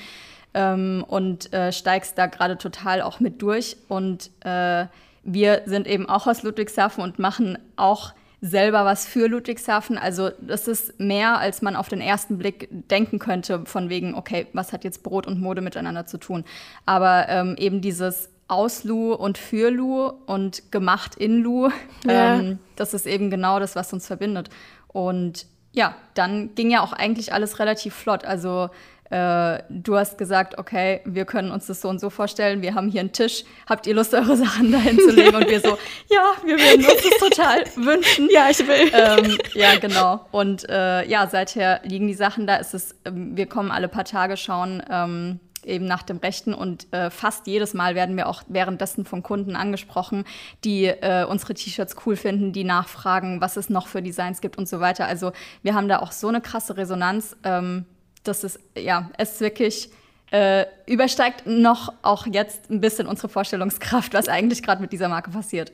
ähm, 0.56 1.04
und 1.06 1.52
äh, 1.52 1.70
steigst 1.70 2.16
da 2.16 2.26
gerade 2.26 2.56
total 2.56 3.02
auch 3.02 3.20
mit 3.20 3.42
durch. 3.42 3.76
Und 3.88 4.30
äh, 4.40 4.86
wir 5.22 5.62
sind 5.66 5.86
eben 5.86 6.08
auch 6.08 6.26
aus 6.26 6.42
Ludwigshafen 6.42 7.04
und 7.04 7.18
machen 7.18 7.58
auch 7.76 8.14
selber 8.40 8.84
was 8.84 9.06
für 9.06 9.28
Ludwigshafen. 9.28 9.98
Also 9.98 10.30
das 10.40 10.66
ist 10.66 10.98
mehr, 10.98 11.38
als 11.38 11.60
man 11.62 11.76
auf 11.76 11.88
den 11.88 12.00
ersten 12.00 12.38
Blick 12.38 12.68
denken 12.70 13.18
könnte, 13.18 13.66
von 13.66 13.90
wegen, 13.90 14.14
okay, 14.14 14.46
was 14.54 14.72
hat 14.72 14.84
jetzt 14.84 15.02
Brot 15.02 15.26
und 15.26 15.40
Mode 15.40 15.60
miteinander 15.60 16.06
zu 16.06 16.16
tun? 16.18 16.44
Aber 16.86 17.28
ähm, 17.28 17.56
eben 17.58 17.80
dieses 17.82 18.30
aus 18.48 18.84
Lu 18.84 19.12
und 19.12 19.38
für 19.38 19.70
Lu 19.70 20.06
und 20.06 20.70
gemacht 20.72 21.16
in 21.16 21.42
Lu, 21.42 21.68
ja. 22.06 22.36
ähm, 22.36 22.58
das 22.76 22.94
ist 22.94 23.06
eben 23.06 23.30
genau 23.30 23.58
das, 23.58 23.76
was 23.76 23.92
uns 23.92 24.06
verbindet. 24.06 24.48
Und 24.88 25.46
ja, 25.72 25.94
dann 26.14 26.54
ging 26.54 26.70
ja 26.70 26.82
auch 26.82 26.92
eigentlich 26.92 27.32
alles 27.32 27.58
relativ 27.58 27.94
flott. 27.94 28.24
Also 28.24 28.70
äh, 29.10 29.62
du 29.68 29.96
hast 29.96 30.18
gesagt, 30.18 30.58
okay, 30.58 31.00
wir 31.04 31.24
können 31.24 31.50
uns 31.50 31.66
das 31.66 31.80
so 31.80 31.88
und 31.88 32.00
so 32.00 32.10
vorstellen, 32.10 32.62
wir 32.62 32.74
haben 32.74 32.88
hier 32.88 33.00
einen 33.00 33.12
Tisch, 33.12 33.44
habt 33.68 33.86
ihr 33.86 33.94
Lust, 33.94 34.14
eure 34.14 34.36
Sachen 34.36 34.72
dahin 34.72 34.98
zu 34.98 35.10
legen? 35.10 35.36
Und 35.36 35.48
wir 35.48 35.60
so, 35.60 35.78
ja, 36.08 36.32
wir 36.44 36.58
würden 36.58 36.84
uns 36.84 37.02
das 37.02 37.18
total 37.18 37.64
wünschen. 37.76 38.28
Ja, 38.30 38.48
ich 38.50 38.58
will. 38.66 38.90
Ähm, 38.92 39.38
ja, 39.54 39.78
genau. 39.78 40.26
Und 40.32 40.68
äh, 40.68 41.06
ja, 41.08 41.26
seither 41.28 41.80
liegen 41.84 42.06
die 42.06 42.14
Sachen 42.14 42.46
da. 42.46 42.58
Es 42.58 42.74
ist, 42.74 42.96
ähm, 43.04 43.36
wir 43.36 43.46
kommen 43.46 43.70
alle 43.70 43.88
paar 43.88 44.04
Tage 44.04 44.36
schauen, 44.36 44.82
ähm, 44.90 45.40
eben 45.64 45.86
nach 45.86 46.02
dem 46.02 46.18
Rechten 46.18 46.54
und 46.54 46.92
äh, 46.92 47.10
fast 47.10 47.46
jedes 47.46 47.74
Mal 47.74 47.94
werden 47.94 48.16
wir 48.16 48.28
auch 48.28 48.42
währenddessen 48.48 49.04
von 49.04 49.22
Kunden 49.22 49.56
angesprochen, 49.56 50.24
die 50.64 50.84
äh, 50.86 51.24
unsere 51.28 51.54
T-Shirts 51.54 51.96
cool 52.06 52.16
finden, 52.16 52.52
die 52.52 52.64
nachfragen, 52.64 53.40
was 53.40 53.56
es 53.56 53.68
noch 53.68 53.88
für 53.88 54.00
Designs 54.00 54.40
gibt 54.40 54.58
und 54.58 54.68
so 54.68 54.80
weiter. 54.80 55.06
Also 55.06 55.32
wir 55.62 55.74
haben 55.74 55.88
da 55.88 55.98
auch 55.98 56.12
so 56.12 56.28
eine 56.28 56.40
krasse 56.40 56.76
Resonanz. 56.76 57.36
Ähm, 57.42 57.84
das 58.28 58.44
ist, 58.44 58.60
ja, 58.76 59.10
es 59.18 59.32
ist 59.32 59.40
wirklich 59.40 59.90
äh, 60.32 60.66
übersteigt 60.86 61.46
noch 61.46 61.92
auch 62.02 62.26
jetzt 62.26 62.70
ein 62.70 62.80
bisschen 62.80 63.06
unsere 63.06 63.28
Vorstellungskraft, 63.28 64.12
was 64.14 64.28
eigentlich 64.28 64.62
gerade 64.62 64.82
mit 64.82 64.92
dieser 64.92 65.08
Marke 65.08 65.30
passiert. 65.30 65.72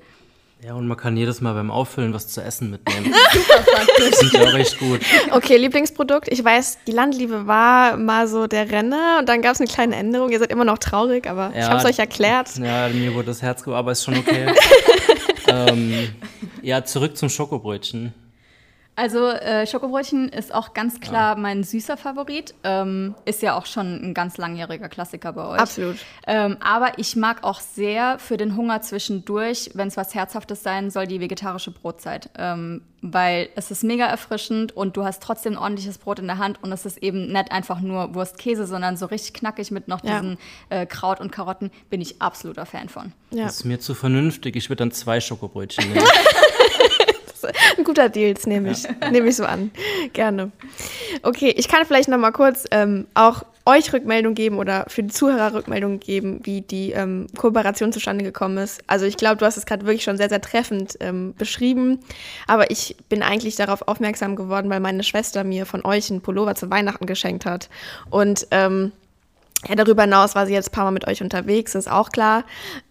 Ja, 0.65 0.75
und 0.75 0.87
man 0.87 0.97
kann 0.97 1.17
jedes 1.17 1.41
Mal 1.41 1.55
beim 1.55 1.73
Auffüllen 1.73 2.15
was 2.15 2.29
zu 2.29 2.41
essen 2.41 2.71
mitnehmen. 2.71 3.13
Super 3.33 3.63
praktisch. 3.73 4.11
Das 4.11 4.21
sind 4.21 4.33
ja 4.35 4.43
recht 4.51 4.79
gut. 4.79 5.01
Okay, 5.33 5.57
Lieblingsprodukt. 5.57 6.29
Ich 6.31 6.45
weiß, 6.45 6.79
die 6.87 6.93
Landliebe 6.93 7.49
war 7.49 7.97
mal 7.97 8.29
so 8.29 8.47
der 8.47 8.71
Renner 8.71 9.17
und 9.19 9.29
dann 9.29 9.43
gab 9.43 9.55
es 9.55 9.61
eine 9.61 9.69
kleine 9.69 9.97
Änderung. 9.97 10.31
Ihr 10.31 10.39
seid 10.39 10.53
immer 10.53 10.65
noch 10.65 10.79
traurig, 10.79 11.29
aber 11.29 11.51
ja, 11.53 11.63
ich 11.63 11.65
habe 11.65 11.79
es 11.79 11.85
euch 11.85 11.99
erklärt. 11.99 12.57
Ja, 12.59 12.89
mir 12.91 13.13
wurde 13.13 13.27
das 13.27 13.43
Herz 13.43 13.65
gebrochen, 13.65 13.79
aber 13.79 13.93
ist 13.93 14.05
schon 14.05 14.17
okay. 14.17 14.55
ähm, 15.49 16.11
ja, 16.63 16.85
zurück 16.85 17.17
zum 17.17 17.29
Schokobrötchen. 17.29 18.15
Also 18.95 19.29
äh, 19.29 19.67
Schokobrötchen 19.67 20.29
ist 20.29 20.55
auch 20.55 20.75
ganz 20.75 21.01
klar 21.01 21.37
ja. 21.37 21.41
mein 21.41 21.65
süßer 21.65 21.97
Favorit. 21.97 22.55
Ähm, 22.63 23.15
ist 23.25 23.41
ja 23.41 23.57
auch 23.57 23.65
schon 23.65 24.03
ein 24.03 24.15
ganz 24.15 24.37
langjähriger 24.37 24.91
Klassiker 24.91 25.33
bei 25.33 25.47
euch. 25.47 25.61
Absolut. 25.61 25.97
Ähm, 26.27 26.59
aber 26.61 26.99
ich 26.99 27.17
mag 27.17 27.43
auch 27.43 27.61
sehr 27.61 28.19
für 28.19 28.37
den 28.37 28.55
Hunger 28.55 28.83
zwischendurch, 28.83 29.71
wenn 29.75 29.89
es 29.89 29.97
was 29.97 30.15
Herzhaftes 30.15 30.63
sein 30.63 30.91
soll, 30.91 31.07
die 31.07 31.21
vegetarische 31.21 31.71
Brotzeit. 31.71 32.29
Ähm, 32.37 32.83
weil 33.01 33.49
es 33.57 33.71
ist 33.71 33.83
mega 33.83 34.07
erfrischend 34.07 34.77
und 34.77 34.97
du 34.97 35.05
hast 35.05 35.23
trotzdem 35.23 35.55
ein 35.55 35.59
ordentliches 35.59 35.99
Brot 35.99 36.21
in 36.21 36.27
der 36.29 36.39
Hand 36.39 36.63
und 36.63 36.71
es 36.71 36.87
ist 36.87 36.99
eben 36.99 37.33
nicht 37.33 37.51
einfach 37.51 37.81
nur 37.81 38.15
Wurst-Käse, 38.15 38.67
sondern 38.67 38.97
so 38.97 39.07
richtig 39.07 39.35
knackig 39.35 39.73
mit 39.73 39.89
noch 39.89 40.05
ja. 40.05 40.21
diesen 40.21 40.39
äh, 40.69 40.87
Kraut 40.87 41.19
und 41.19 41.33
Karotten. 41.33 41.71
Bin 41.91 42.01
ich 42.01 42.23
absoluter 42.23 42.67
Fan 42.67 42.89
von. 42.89 43.13
Ja. 43.31 43.45
Das 43.47 43.57
ist 43.57 43.65
mir 43.65 43.81
zu 43.81 43.95
vernünftig. 43.95 44.55
Ich 44.55 44.69
würde 44.69 44.85
dann 44.85 44.93
zwei 44.93 45.21
Schokobrötchen 45.21 45.93
nehmen. 45.93 46.07
Ein 47.79 47.85
guter 47.85 48.09
Deal, 48.09 48.35
das 48.35 48.47
nehme 48.47 48.71
ich. 48.71 48.85
Ja. 48.85 49.11
Nehme 49.11 49.29
ich 49.29 49.37
so 49.37 49.45
an. 49.45 49.71
Gerne. 50.13 50.51
Okay, 51.23 51.55
ich 51.57 51.69
kann 51.69 51.85
vielleicht 51.87 52.09
noch 52.09 52.19
mal 52.19 52.33
kurz 52.33 52.65
ähm, 52.71 53.07
auch 53.15 53.45
euch 53.65 53.93
Rückmeldung 53.93 54.35
geben 54.35 54.59
oder 54.59 54.87
für 54.89 55.03
die 55.03 55.13
Zuhörer 55.13 55.55
Rückmeldung 55.55 56.01
geben, 56.01 56.41
wie 56.43 56.63
die 56.63 56.93
ähm, 56.93 57.29
Kooperation 57.37 57.93
zustande 57.93 58.25
gekommen 58.25 58.59
ist. 58.59 58.83
Also 58.87 59.07
ich 59.07 59.17
glaube, 59.17 59.37
du 59.37 59.47
hast 59.47 59.57
es 59.57 59.67
gerade 59.67 59.87
wirklich 59.87 60.03
schon 60.03 60.17
sehr, 60.17 60.29
sehr 60.29 60.41
treffend 60.41 60.97
ähm, 61.01 61.35
beschrieben. 61.37 62.01
Aber 62.47 62.71
ich 62.71 62.97
bin 63.09 63.23
eigentlich 63.23 63.57
darauf 63.57 63.87
aufmerksam 63.87 64.35
geworden, 64.35 64.69
weil 64.69 64.81
meine 64.81 65.05
Schwester 65.05 65.45
mir 65.45 65.67
von 65.67 65.85
euch 65.85 66.11
einen 66.11 66.23
Pullover 66.23 66.55
zu 66.55 66.71
Weihnachten 66.71 67.07
geschenkt 67.07 67.47
hat. 67.47 67.69
Und 68.11 68.49
ähm, 68.51 68.93
ja, 69.69 69.77
darüber 69.77 70.03
hinaus 70.03 70.35
war 70.35 70.47
sie 70.47 70.55
jetzt 70.55 70.71
ein 70.71 70.73
paar 70.73 70.85
Mal 70.85 70.91
mit 70.91 71.07
euch 71.07 71.23
unterwegs, 71.23 71.77
ist 71.77 71.91
auch 71.91 72.11
klar. 72.11 72.45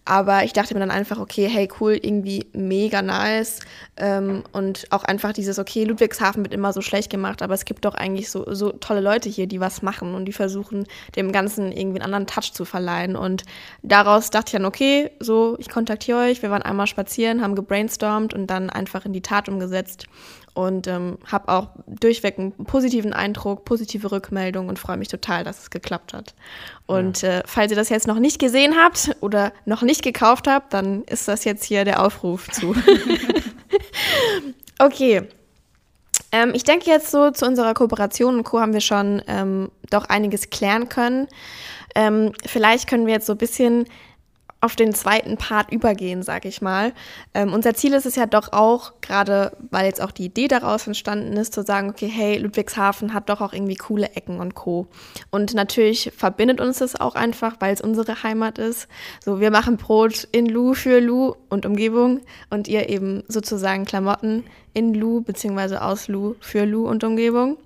Aber 0.04 0.42
ich 0.42 0.52
dachte 0.52 0.74
mir 0.74 0.80
dann 0.80 0.90
einfach, 0.90 1.18
okay, 1.18 1.48
hey, 1.48 1.68
cool, 1.80 1.92
irgendwie 1.92 2.46
mega 2.52 3.02
nice. 3.02 3.60
Ähm, 3.96 4.42
und 4.52 4.86
auch 4.90 5.04
einfach 5.04 5.32
dieses, 5.32 5.60
okay, 5.60 5.84
Ludwigshafen 5.84 6.42
wird 6.42 6.52
immer 6.52 6.72
so 6.72 6.80
schlecht 6.80 7.08
gemacht, 7.08 7.40
aber 7.40 7.54
es 7.54 7.64
gibt 7.64 7.84
doch 7.84 7.94
eigentlich 7.94 8.28
so, 8.28 8.44
so 8.52 8.72
tolle 8.72 9.00
Leute 9.00 9.28
hier, 9.28 9.46
die 9.46 9.60
was 9.60 9.82
machen 9.82 10.14
und 10.14 10.24
die 10.24 10.32
versuchen, 10.32 10.86
dem 11.14 11.30
Ganzen 11.30 11.70
irgendwie 11.70 12.00
einen 12.00 12.14
anderen 12.14 12.26
Touch 12.26 12.52
zu 12.52 12.64
verleihen. 12.64 13.14
Und 13.14 13.44
daraus 13.82 14.30
dachte 14.30 14.48
ich 14.48 14.52
dann, 14.52 14.64
okay, 14.64 15.10
so, 15.20 15.56
ich 15.58 15.68
kontaktiere 15.68 16.18
euch. 16.18 16.42
Wir 16.42 16.50
waren 16.50 16.62
einmal 16.62 16.88
spazieren, 16.88 17.40
haben 17.40 17.54
gebrainstormt 17.54 18.34
und 18.34 18.48
dann 18.48 18.70
einfach 18.70 19.04
in 19.04 19.12
die 19.12 19.22
Tat 19.22 19.48
umgesetzt 19.48 20.08
und 20.54 20.86
ähm, 20.86 21.18
habe 21.24 21.48
auch 21.48 21.68
durchweg 21.86 22.38
einen 22.38 22.52
positiven 22.52 23.12
Eindruck, 23.12 23.64
positive 23.64 24.12
Rückmeldung 24.12 24.68
und 24.68 24.78
freue 24.78 24.98
mich 24.98 25.08
total, 25.08 25.44
dass 25.44 25.60
es 25.60 25.70
geklappt 25.70 26.12
hat. 26.12 26.34
Und 26.86 27.22
ja. 27.22 27.38
äh, 27.38 27.42
falls 27.46 27.70
ihr 27.70 27.76
das 27.76 27.88
jetzt 27.88 28.06
noch 28.06 28.18
nicht 28.18 28.38
gesehen 28.38 28.74
habt 28.76 29.16
oder 29.20 29.52
noch 29.64 29.82
nicht 29.82 29.91
gekauft 30.00 30.46
habt, 30.46 30.72
dann 30.72 31.04
ist 31.04 31.28
das 31.28 31.44
jetzt 31.44 31.64
hier 31.64 31.84
der 31.84 32.02
Aufruf 32.02 32.48
zu. 32.50 32.74
okay. 34.78 35.28
Ähm, 36.30 36.52
ich 36.54 36.64
denke 36.64 36.88
jetzt 36.88 37.10
so 37.10 37.30
zu 37.30 37.46
unserer 37.46 37.74
Kooperation 37.74 38.36
und 38.38 38.44
Co. 38.44 38.60
haben 38.60 38.72
wir 38.72 38.80
schon 38.80 39.22
ähm, 39.26 39.70
doch 39.90 40.06
einiges 40.06 40.48
klären 40.48 40.88
können. 40.88 41.28
Ähm, 41.94 42.32
vielleicht 42.46 42.88
können 42.88 43.06
wir 43.06 43.12
jetzt 43.12 43.26
so 43.26 43.34
ein 43.34 43.38
bisschen 43.38 43.84
auf 44.62 44.76
den 44.76 44.94
zweiten 44.94 45.36
Part 45.36 45.72
übergehen, 45.72 46.22
sag 46.22 46.44
ich 46.44 46.62
mal. 46.62 46.92
Ähm, 47.34 47.52
unser 47.52 47.74
Ziel 47.74 47.92
ist 47.94 48.06
es 48.06 48.14
ja 48.14 48.26
doch 48.26 48.52
auch, 48.52 48.92
gerade 49.00 49.56
weil 49.70 49.86
jetzt 49.86 50.00
auch 50.00 50.12
die 50.12 50.26
Idee 50.26 50.46
daraus 50.46 50.86
entstanden 50.86 51.36
ist, 51.36 51.52
zu 51.52 51.64
sagen, 51.64 51.90
okay, 51.90 52.06
hey, 52.06 52.38
Ludwigshafen 52.38 53.12
hat 53.12 53.28
doch 53.28 53.40
auch 53.40 53.52
irgendwie 53.52 53.74
coole 53.74 54.10
Ecken 54.14 54.38
und 54.38 54.54
Co. 54.54 54.86
Und 55.30 55.52
natürlich 55.52 56.12
verbindet 56.16 56.60
uns 56.60 56.78
das 56.78 56.98
auch 56.98 57.16
einfach, 57.16 57.56
weil 57.58 57.74
es 57.74 57.80
unsere 57.80 58.22
Heimat 58.22 58.58
ist. 58.58 58.86
So, 59.24 59.40
wir 59.40 59.50
machen 59.50 59.78
Brot 59.78 60.28
in 60.30 60.46
Lu 60.46 60.74
für 60.74 61.00
Lu 61.00 61.34
und 61.48 61.66
Umgebung 61.66 62.20
und 62.48 62.68
ihr 62.68 62.88
eben 62.88 63.24
sozusagen 63.26 63.84
Klamotten 63.84 64.44
in 64.74 64.94
Lu 64.94 65.22
beziehungsweise 65.22 65.82
aus 65.82 66.06
Lu 66.06 66.36
für 66.38 66.64
Lu 66.64 66.88
und 66.88 67.02
Umgebung. 67.02 67.56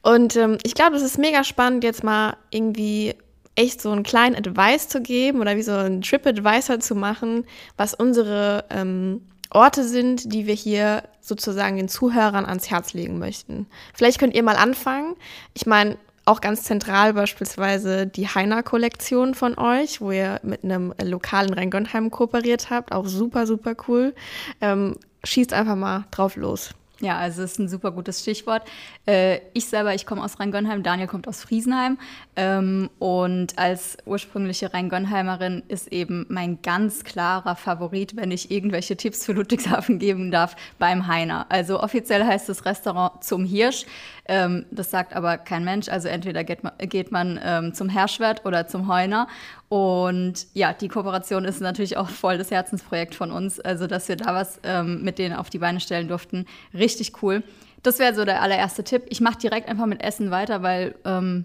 Und 0.00 0.36
ähm, 0.36 0.56
ich 0.62 0.74
glaube, 0.74 0.96
es 0.96 1.02
ist 1.02 1.18
mega 1.18 1.44
spannend, 1.44 1.84
jetzt 1.84 2.02
mal 2.02 2.38
irgendwie 2.50 3.14
echt 3.54 3.80
so 3.80 3.90
einen 3.90 4.02
kleinen 4.02 4.36
Advice 4.36 4.88
zu 4.88 5.00
geben 5.00 5.40
oder 5.40 5.56
wie 5.56 5.62
so 5.62 5.72
ein 5.72 6.02
Trip-Advisor 6.02 6.80
zu 6.80 6.94
machen, 6.94 7.44
was 7.76 7.94
unsere 7.94 8.64
ähm, 8.70 9.22
Orte 9.50 9.84
sind, 9.84 10.32
die 10.32 10.46
wir 10.46 10.54
hier 10.54 11.02
sozusagen 11.20 11.76
den 11.76 11.88
Zuhörern 11.88 12.46
ans 12.46 12.70
Herz 12.70 12.92
legen 12.92 13.18
möchten. 13.18 13.66
Vielleicht 13.94 14.18
könnt 14.18 14.34
ihr 14.34 14.42
mal 14.42 14.56
anfangen. 14.56 15.16
Ich 15.54 15.66
meine, 15.66 15.96
auch 16.24 16.40
ganz 16.40 16.62
zentral 16.62 17.14
beispielsweise 17.14 18.06
die 18.06 18.28
Heiner-Kollektion 18.28 19.34
von 19.34 19.58
euch, 19.58 20.00
wo 20.00 20.12
ihr 20.12 20.38
mit 20.44 20.62
einem 20.62 20.94
lokalen 21.02 21.52
Rheingönheim 21.52 22.10
kooperiert 22.10 22.70
habt. 22.70 22.92
Auch 22.92 23.06
super, 23.06 23.46
super 23.46 23.74
cool. 23.88 24.14
Ähm, 24.60 24.96
schießt 25.24 25.52
einfach 25.52 25.76
mal 25.76 26.06
drauf 26.12 26.36
los. 26.36 26.70
Ja, 27.02 27.16
also 27.16 27.42
es 27.42 27.52
ist 27.52 27.58
ein 27.58 27.68
super 27.68 27.92
gutes 27.92 28.20
Stichwort. 28.20 28.62
Äh, 29.06 29.40
ich 29.54 29.66
selber, 29.66 29.94
ich 29.94 30.04
komme 30.04 30.22
aus 30.22 30.38
Rheingönheim, 30.38 30.82
Daniel 30.82 31.08
kommt 31.08 31.26
aus 31.28 31.42
Friesenheim. 31.42 31.98
Ähm, 32.36 32.90
und 32.98 33.58
als 33.58 33.96
ursprüngliche 34.04 34.74
Rheingönheimerin 34.74 35.62
ist 35.68 35.90
eben 35.92 36.26
mein 36.28 36.60
ganz 36.60 37.02
klarer 37.04 37.56
Favorit, 37.56 38.16
wenn 38.16 38.30
ich 38.30 38.50
irgendwelche 38.50 38.98
Tipps 38.98 39.24
für 39.24 39.32
Ludwigshafen 39.32 39.98
geben 39.98 40.30
darf, 40.30 40.56
beim 40.78 41.06
Heiner. 41.06 41.46
Also 41.48 41.82
offiziell 41.82 42.22
heißt 42.24 42.50
das 42.50 42.66
Restaurant 42.66 43.24
zum 43.24 43.46
Hirsch. 43.46 43.86
Ähm, 44.26 44.66
das 44.70 44.90
sagt 44.90 45.14
aber 45.14 45.38
kein 45.38 45.64
Mensch. 45.64 45.88
Also 45.88 46.08
entweder 46.08 46.44
geht 46.44 46.62
man, 46.62 46.72
geht 46.78 47.10
man 47.10 47.40
ähm, 47.42 47.74
zum 47.74 47.88
Herrschwert 47.88 48.44
oder 48.44 48.66
zum 48.66 48.88
Heuner. 48.88 49.28
Und 49.68 50.46
ja, 50.54 50.72
die 50.72 50.88
Kooperation 50.88 51.44
ist 51.44 51.60
natürlich 51.60 51.96
auch 51.96 52.08
voll 52.08 52.38
das 52.38 52.50
Herzensprojekt 52.50 53.14
von 53.14 53.30
uns. 53.30 53.60
Also, 53.60 53.86
dass 53.86 54.08
wir 54.08 54.16
da 54.16 54.34
was 54.34 54.60
ähm, 54.62 55.02
mit 55.02 55.18
denen 55.18 55.34
auf 55.34 55.50
die 55.50 55.58
Beine 55.58 55.80
stellen 55.80 56.08
durften. 56.08 56.46
Richtig 56.74 57.22
cool. 57.22 57.42
Das 57.82 57.98
wäre 57.98 58.14
so 58.14 58.24
der 58.24 58.42
allererste 58.42 58.84
Tipp. 58.84 59.04
Ich 59.08 59.20
mache 59.20 59.38
direkt 59.38 59.68
einfach 59.68 59.86
mit 59.86 60.02
Essen 60.02 60.30
weiter, 60.30 60.62
weil 60.62 60.94
ähm, 61.04 61.44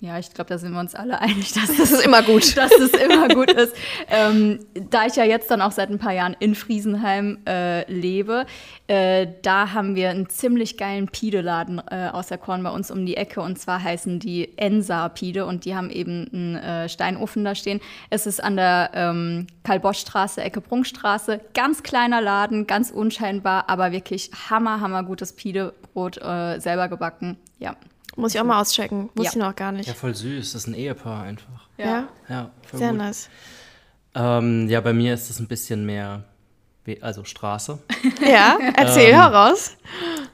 ja, 0.00 0.16
ich 0.16 0.32
glaube, 0.32 0.48
da 0.48 0.58
sind 0.58 0.72
wir 0.72 0.78
uns 0.78 0.94
alle 0.94 1.20
einig, 1.20 1.52
dass 1.54 1.66
das 1.76 1.90
ist 1.90 2.04
immer 2.04 2.22
gut, 2.22 2.56
dass 2.56 2.72
es 2.72 2.92
immer 2.92 3.26
gut 3.28 3.50
ist. 3.50 3.74
Ähm, 4.08 4.60
da 4.90 5.06
ich 5.06 5.16
ja 5.16 5.24
jetzt 5.24 5.50
dann 5.50 5.60
auch 5.60 5.72
seit 5.72 5.90
ein 5.90 5.98
paar 5.98 6.12
Jahren 6.12 6.36
in 6.38 6.54
Friesenheim 6.54 7.38
äh, 7.48 7.90
lebe, 7.90 8.46
äh, 8.86 9.26
da 9.42 9.72
haben 9.72 9.96
wir 9.96 10.10
einen 10.10 10.28
ziemlich 10.28 10.76
geilen 10.76 11.08
Pide-Laden 11.08 11.82
äh, 11.90 12.10
aus 12.12 12.28
der 12.28 12.38
Korn 12.38 12.62
bei 12.62 12.70
uns 12.70 12.92
um 12.92 13.06
die 13.06 13.16
Ecke 13.16 13.40
und 13.40 13.58
zwar 13.58 13.82
heißen 13.82 14.20
die 14.20 14.56
Ensa 14.56 15.08
Pide 15.08 15.46
und 15.46 15.64
die 15.64 15.74
haben 15.74 15.90
eben 15.90 16.28
einen 16.32 16.54
äh, 16.56 16.88
Steinofen 16.88 17.44
da 17.44 17.56
stehen. 17.56 17.80
Es 18.08 18.26
ist 18.26 18.42
an 18.42 18.54
der 18.54 18.90
ähm, 18.94 19.48
Karl-Bosch-Straße, 19.64 20.40
Ecke 20.40 20.60
Prunkstraße, 20.60 21.40
ganz 21.54 21.82
kleiner 21.82 22.20
Laden, 22.20 22.68
ganz 22.68 22.92
unscheinbar, 22.92 23.68
aber 23.68 23.90
wirklich 23.90 24.30
hammer, 24.48 24.80
hammer 24.80 25.02
gutes 25.02 25.32
Pide-Brot 25.32 26.18
äh, 26.18 26.60
selber 26.60 26.88
gebacken. 26.88 27.36
Ja. 27.58 27.74
Muss 28.18 28.34
ich 28.34 28.40
auch 28.40 28.44
mal 28.44 28.60
auschecken. 28.60 29.10
Muss 29.14 29.26
ja. 29.26 29.30
ich 29.30 29.36
noch 29.36 29.54
gar 29.54 29.70
nicht. 29.70 29.86
Ja, 29.86 29.94
voll 29.94 30.12
süß. 30.12 30.52
Das 30.52 30.62
ist 30.62 30.66
ein 30.66 30.74
Ehepaar 30.74 31.22
einfach. 31.22 31.68
Ja. 31.76 32.08
Ja, 32.28 32.50
voll 32.68 32.80
Sehr 32.80 32.90
gut. 32.90 32.98
nice. 32.98 33.28
Ähm, 34.16 34.68
ja, 34.68 34.80
bei 34.80 34.92
mir 34.92 35.14
ist 35.14 35.30
es 35.30 35.38
ein 35.38 35.46
bisschen 35.46 35.86
mehr, 35.86 36.24
also 37.00 37.22
Straße. 37.22 37.78
ja, 38.28 38.58
erzähl 38.74 39.10
ähm, 39.10 39.20
heraus. 39.20 39.76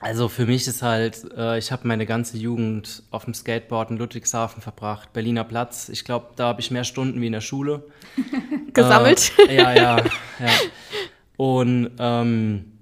Also 0.00 0.30
für 0.30 0.46
mich 0.46 0.66
ist 0.66 0.80
halt, 0.80 1.30
äh, 1.36 1.58
ich 1.58 1.72
habe 1.72 1.86
meine 1.86 2.06
ganze 2.06 2.38
Jugend 2.38 3.02
auf 3.10 3.26
dem 3.26 3.34
Skateboard 3.34 3.90
in 3.90 3.98
Ludwigshafen 3.98 4.62
verbracht, 4.62 5.12
Berliner 5.12 5.44
Platz. 5.44 5.90
Ich 5.90 6.06
glaube, 6.06 6.28
da 6.36 6.46
habe 6.46 6.62
ich 6.62 6.70
mehr 6.70 6.84
Stunden 6.84 7.20
wie 7.20 7.26
in 7.26 7.32
der 7.32 7.42
Schule. 7.42 7.84
Gesammelt? 8.72 9.30
Äh, 9.46 9.56
ja, 9.56 9.74
ja, 9.74 9.96
ja. 9.98 10.50
Und 11.36 11.90
ähm, 11.98 12.73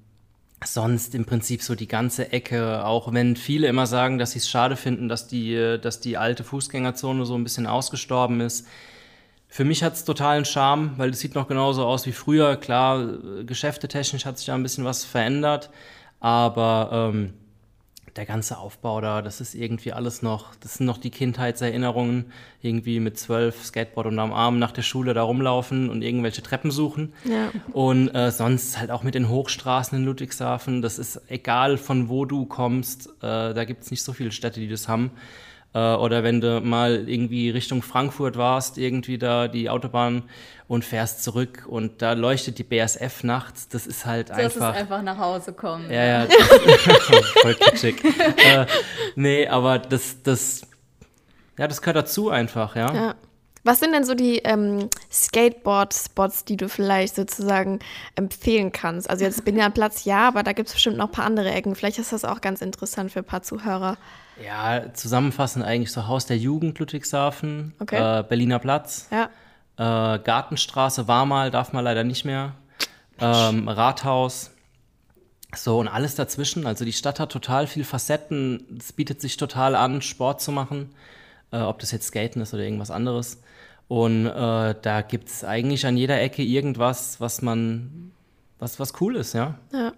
sonst 0.66 1.14
im 1.14 1.24
Prinzip 1.24 1.62
so 1.62 1.74
die 1.74 1.88
ganze 1.88 2.32
Ecke, 2.32 2.84
auch 2.84 3.12
wenn 3.12 3.36
viele 3.36 3.66
immer 3.68 3.86
sagen, 3.86 4.18
dass 4.18 4.32
sie 4.32 4.38
es 4.38 4.48
schade 4.48 4.76
finden, 4.76 5.08
dass 5.08 5.26
die, 5.26 5.78
dass 5.80 6.00
die 6.00 6.16
alte 6.16 6.44
Fußgängerzone 6.44 7.24
so 7.24 7.34
ein 7.34 7.44
bisschen 7.44 7.66
ausgestorben 7.66 8.40
ist. 8.40 8.66
Für 9.48 9.64
mich 9.64 9.82
hat 9.82 9.94
es 9.94 10.04
totalen 10.04 10.44
Charme, 10.44 10.92
weil 10.96 11.10
es 11.10 11.20
sieht 11.20 11.34
noch 11.34 11.46
genauso 11.46 11.84
aus 11.84 12.06
wie 12.06 12.12
früher. 12.12 12.56
Klar, 12.56 13.06
geschäftetechnisch 13.44 14.24
hat 14.24 14.38
sich 14.38 14.46
da 14.46 14.54
ein 14.54 14.62
bisschen 14.62 14.84
was 14.84 15.04
verändert, 15.04 15.70
aber 16.20 17.12
ähm, 17.12 17.34
der 18.16 18.26
ganze 18.26 18.58
Aufbau 18.58 19.00
da, 19.00 19.22
das 19.22 19.40
ist 19.40 19.54
irgendwie 19.54 19.92
alles 19.92 20.22
noch, 20.22 20.54
das 20.56 20.74
sind 20.74 20.86
noch 20.86 20.98
die 20.98 21.10
Kindheitserinnerungen, 21.10 22.26
irgendwie 22.60 23.00
mit 23.00 23.18
zwölf 23.18 23.64
Skateboard 23.64 24.06
und 24.06 24.18
am 24.18 24.32
Arm 24.32 24.58
nach 24.58 24.72
der 24.72 24.82
Schule 24.82 25.14
da 25.14 25.22
rumlaufen 25.22 25.88
und 25.88 26.02
irgendwelche 26.02 26.42
Treppen 26.42 26.70
suchen. 26.70 27.14
Ja. 27.24 27.50
Und 27.72 28.14
äh, 28.14 28.30
sonst 28.30 28.78
halt 28.78 28.90
auch 28.90 29.02
mit 29.02 29.14
den 29.14 29.28
Hochstraßen 29.28 29.98
in 29.98 30.04
Ludwigshafen, 30.04 30.82
das 30.82 30.98
ist 30.98 31.22
egal 31.28 31.78
von 31.78 32.08
wo 32.08 32.24
du 32.24 32.44
kommst, 32.44 33.06
äh, 33.22 33.54
da 33.54 33.64
gibt 33.64 33.84
es 33.84 33.90
nicht 33.90 34.02
so 34.02 34.12
viele 34.12 34.32
Städte, 34.32 34.60
die 34.60 34.68
das 34.68 34.88
haben. 34.88 35.12
Äh, 35.74 35.94
oder 35.94 36.22
wenn 36.22 36.40
du 36.40 36.60
mal 36.60 37.08
irgendwie 37.08 37.50
Richtung 37.50 37.82
Frankfurt 37.82 38.36
warst, 38.36 38.78
irgendwie 38.78 39.18
da 39.18 39.48
die 39.48 39.70
Autobahn 39.70 40.24
und 40.68 40.84
fährst 40.84 41.22
zurück 41.22 41.64
und 41.66 42.02
da 42.02 42.12
leuchtet 42.12 42.58
die 42.58 42.64
BSF 42.64 43.24
nachts. 43.24 43.68
Das 43.68 43.86
ist 43.86 44.06
halt 44.06 44.30
das 44.30 44.38
einfach. 44.38 44.60
Das 44.60 44.70
ist 44.70 44.80
einfach 44.80 45.02
nach 45.02 45.18
Hause 45.18 45.52
kommen. 45.52 45.90
Ja, 45.90 46.04
ja. 46.04 46.26
voll 47.42 47.54
kitschig. 47.54 48.02
äh, 48.04 48.66
nee, 49.14 49.46
aber 49.46 49.78
das, 49.78 50.22
das, 50.22 50.62
ja, 51.58 51.68
das 51.68 51.80
gehört 51.80 51.96
dazu 51.96 52.30
einfach, 52.30 52.76
ja. 52.76 52.94
ja. 52.94 53.14
Was 53.64 53.78
sind 53.78 53.92
denn 53.92 54.04
so 54.04 54.14
die 54.14 54.38
ähm, 54.38 54.88
Skateboard-Spots, 55.10 56.44
die 56.44 56.56
du 56.56 56.68
vielleicht 56.68 57.14
sozusagen 57.14 57.78
empfehlen 58.16 58.72
kannst? 58.72 59.08
Also 59.08 59.24
jetzt 59.24 59.44
bin 59.44 59.56
ja 59.56 59.66
ein 59.66 59.72
Platz, 59.72 60.04
ja, 60.04 60.26
aber 60.26 60.42
da 60.42 60.52
gibt 60.52 60.68
es 60.68 60.74
bestimmt 60.74 60.96
noch 60.96 61.06
ein 61.06 61.12
paar 61.12 61.26
andere 61.26 61.52
Ecken. 61.52 61.76
Vielleicht 61.76 61.98
ist 61.98 62.12
das 62.12 62.24
auch 62.24 62.40
ganz 62.40 62.60
interessant 62.60 63.12
für 63.12 63.20
ein 63.20 63.24
paar 63.24 63.42
Zuhörer. 63.42 63.98
Ja, 64.42 64.92
zusammenfassend 64.94 65.64
eigentlich 65.64 65.92
so 65.92 66.06
Haus 66.06 66.26
der 66.26 66.38
Jugend 66.38 66.78
Ludwigshafen, 66.78 67.74
okay. 67.80 68.20
äh, 68.20 68.22
Berliner 68.22 68.58
Platz, 68.58 69.08
ja. 69.10 69.28
äh, 69.76 70.18
Gartenstraße 70.18 71.08
war 71.08 71.26
mal, 71.26 71.50
darf 71.50 71.72
man 71.72 71.84
leider 71.84 72.04
nicht 72.04 72.24
mehr, 72.24 72.54
ähm, 73.20 73.68
Rathaus, 73.68 74.50
so 75.54 75.78
und 75.78 75.88
alles 75.88 76.14
dazwischen. 76.14 76.66
Also 76.66 76.84
die 76.84 76.92
Stadt 76.92 77.20
hat 77.20 77.30
total 77.30 77.66
viele 77.66 77.84
Facetten, 77.84 78.78
es 78.78 78.92
bietet 78.92 79.20
sich 79.20 79.36
total 79.36 79.74
an, 79.74 80.02
Sport 80.02 80.40
zu 80.40 80.50
machen, 80.50 80.94
äh, 81.50 81.60
ob 81.60 81.78
das 81.80 81.92
jetzt 81.92 82.08
Skaten 82.08 82.40
ist 82.40 82.54
oder 82.54 82.62
irgendwas 82.62 82.90
anderes. 82.90 83.42
Und 83.88 84.26
äh, 84.26 84.74
da 84.80 85.02
gibt 85.02 85.28
es 85.28 85.44
eigentlich 85.44 85.84
an 85.86 85.96
jeder 85.96 86.20
Ecke 86.20 86.42
irgendwas, 86.42 87.20
was 87.20 87.42
man, 87.42 88.12
was, 88.58 88.80
was 88.80 89.00
cool 89.00 89.16
ist, 89.16 89.34
ja. 89.34 89.58
Ja. 89.72 89.92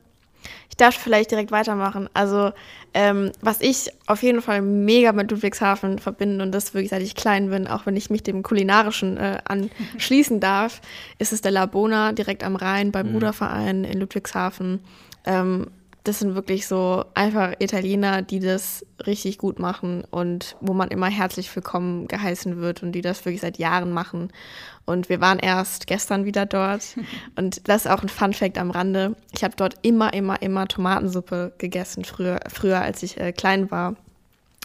Ich 0.74 0.78
darf 0.78 0.96
vielleicht 0.96 1.30
direkt 1.30 1.52
weitermachen. 1.52 2.10
Also, 2.14 2.50
ähm, 2.94 3.30
was 3.40 3.60
ich 3.60 3.92
auf 4.08 4.24
jeden 4.24 4.42
Fall 4.42 4.60
mega 4.60 5.12
mit 5.12 5.30
Ludwigshafen 5.30 6.00
verbinde 6.00 6.42
und 6.42 6.50
das 6.50 6.74
wirklich 6.74 6.90
seit 6.90 7.00
ich 7.02 7.14
klein 7.14 7.50
bin, 7.50 7.68
auch 7.68 7.86
wenn 7.86 7.96
ich 7.96 8.10
mich 8.10 8.24
dem 8.24 8.42
Kulinarischen 8.42 9.16
äh, 9.16 9.38
anschließen 9.44 10.40
darf, 10.40 10.80
ist 11.20 11.32
es 11.32 11.42
der 11.42 11.52
Labona 11.52 12.10
direkt 12.10 12.42
am 12.42 12.56
Rhein 12.56 12.90
beim 12.90 13.06
mhm. 13.06 13.14
Ruderverein 13.14 13.84
in 13.84 14.00
Ludwigshafen. 14.00 14.80
Ähm, 15.24 15.68
das 16.04 16.18
sind 16.18 16.34
wirklich 16.34 16.66
so 16.66 17.06
einfach 17.14 17.54
Italiener, 17.58 18.20
die 18.20 18.38
das 18.38 18.84
richtig 19.06 19.38
gut 19.38 19.58
machen 19.58 20.04
und 20.10 20.56
wo 20.60 20.74
man 20.74 20.88
immer 20.88 21.08
herzlich 21.08 21.54
willkommen 21.56 22.08
geheißen 22.08 22.58
wird 22.58 22.82
und 22.82 22.92
die 22.92 23.00
das 23.00 23.24
wirklich 23.24 23.40
seit 23.40 23.56
Jahren 23.56 23.90
machen. 23.90 24.30
Und 24.84 25.08
wir 25.08 25.22
waren 25.22 25.38
erst 25.38 25.86
gestern 25.86 26.26
wieder 26.26 26.44
dort. 26.44 26.96
Und 27.36 27.68
das 27.68 27.86
ist 27.86 27.90
auch 27.90 28.02
ein 28.02 28.10
Fun 28.10 28.34
Fact 28.34 28.58
am 28.58 28.70
Rande. 28.70 29.16
Ich 29.32 29.42
habe 29.42 29.54
dort 29.56 29.76
immer, 29.80 30.12
immer, 30.12 30.42
immer 30.42 30.68
Tomatensuppe 30.68 31.54
gegessen, 31.56 32.04
früher, 32.04 32.40
früher 32.52 32.82
als 32.82 33.02
ich 33.02 33.18
äh, 33.18 33.32
klein 33.32 33.70
war. 33.70 33.96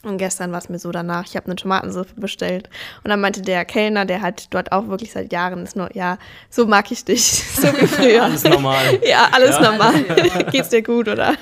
Und 0.04 0.18
gestern 0.18 0.52
war 0.52 0.60
es 0.60 0.70
mir 0.70 0.80
so 0.80 0.92
danach, 0.92 1.26
ich 1.26 1.36
habe 1.36 1.48
eine 1.48 1.56
Tomatensuppe 1.56 2.14
bestellt. 2.16 2.70
Und 3.04 3.10
dann 3.10 3.20
meinte 3.20 3.42
der 3.42 3.66
Kellner, 3.66 4.06
der 4.06 4.22
hat 4.22 4.48
dort 4.52 4.72
auch 4.72 4.88
wirklich 4.88 5.12
seit 5.12 5.34
Jahren 5.34 5.64
ist 5.64 5.76
nur, 5.76 5.94
ja, 5.96 6.18
so 6.50 6.66
mag 6.66 6.90
ich 6.92 7.04
dich, 7.04 7.24
so 7.56 7.68
wie 7.68 7.88
früher. 7.88 8.24
alles 8.24 8.44
normal. 8.44 9.00
ja, 9.04 9.30
alles 9.32 9.58
ja. 9.58 9.72
normal. 9.72 10.04
Geht's 10.52 10.70
dir 10.70 10.84
gut, 10.84 11.10
oder? 11.10 11.36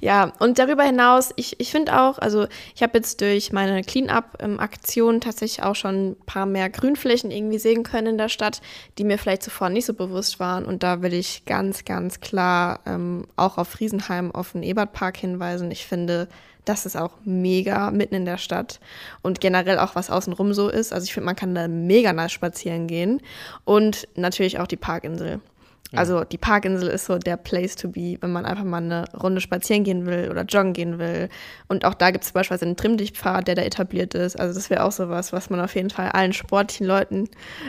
ja, 0.00 0.32
und 0.40 0.58
darüber 0.58 0.82
hinaus, 0.82 1.30
ich, 1.36 1.60
ich 1.60 1.70
finde 1.70 1.98
auch, 2.00 2.18
also 2.18 2.48
ich 2.74 2.82
habe 2.82 2.98
jetzt 2.98 3.20
durch 3.20 3.52
meine 3.52 3.82
Clean-Up-Aktion 3.82 5.20
tatsächlich 5.20 5.64
auch 5.64 5.76
schon 5.76 6.10
ein 6.10 6.16
paar 6.26 6.46
mehr 6.46 6.68
Grünflächen 6.70 7.30
irgendwie 7.30 7.60
sehen 7.60 7.84
können 7.84 8.08
in 8.08 8.18
der 8.18 8.30
Stadt, 8.30 8.60
die 8.98 9.04
mir 9.04 9.16
vielleicht 9.16 9.44
zuvor 9.44 9.68
nicht 9.68 9.86
so 9.86 9.94
bewusst 9.94 10.40
waren. 10.40 10.64
Und 10.64 10.82
da 10.82 11.02
will 11.02 11.14
ich 11.14 11.44
ganz, 11.44 11.84
ganz 11.84 12.18
klar 12.18 12.80
ähm, 12.84 13.26
auch 13.36 13.58
auf 13.58 13.68
Friesenheim, 13.68 14.34
auf 14.34 14.52
den 14.52 14.64
Ebertpark 14.64 15.16
hinweisen. 15.16 15.70
Ich 15.70 15.86
finde, 15.86 16.26
das 16.64 16.86
ist 16.86 16.96
auch 16.96 17.12
mega 17.24 17.90
mitten 17.90 18.14
in 18.14 18.24
der 18.24 18.38
Stadt 18.38 18.80
und 19.22 19.40
generell 19.40 19.78
auch 19.78 19.94
was 19.94 20.10
außenrum 20.10 20.54
so 20.54 20.68
ist. 20.68 20.92
Also 20.92 21.04
ich 21.04 21.12
finde, 21.12 21.26
man 21.26 21.36
kann 21.36 21.54
da 21.54 21.68
mega 21.68 22.12
nice 22.12 22.32
spazieren 22.32 22.86
gehen 22.86 23.20
und 23.64 24.08
natürlich 24.14 24.58
auch 24.58 24.66
die 24.66 24.76
Parkinsel. 24.76 25.40
Also 25.94 26.24
die 26.24 26.38
Parkinsel 26.38 26.88
ist 26.88 27.04
so 27.04 27.18
der 27.18 27.36
Place 27.36 27.76
to 27.76 27.88
be, 27.88 28.16
wenn 28.20 28.32
man 28.32 28.46
einfach 28.46 28.64
mal 28.64 28.78
eine 28.78 29.04
Runde 29.12 29.40
spazieren 29.40 29.84
gehen 29.84 30.06
will 30.06 30.30
oder 30.30 30.44
joggen 30.44 30.72
gehen 30.72 30.98
will. 30.98 31.28
Und 31.68 31.84
auch 31.84 31.94
da 31.94 32.10
gibt 32.10 32.24
es 32.24 32.32
beispielsweise 32.32 32.66
einen 32.66 32.76
Trimmdichtpfad, 32.76 33.46
der 33.46 33.56
da 33.56 33.62
etabliert 33.62 34.14
ist. 34.14 34.40
Also 34.40 34.54
das 34.54 34.70
wäre 34.70 34.84
auch 34.84 34.92
sowas, 34.92 35.32
was 35.32 35.50
man 35.50 35.60
auf 35.60 35.74
jeden 35.74 35.90
Fall 35.90 36.08
allen 36.10 36.32
sportlichen 36.32 36.86
Leuten 36.86 37.28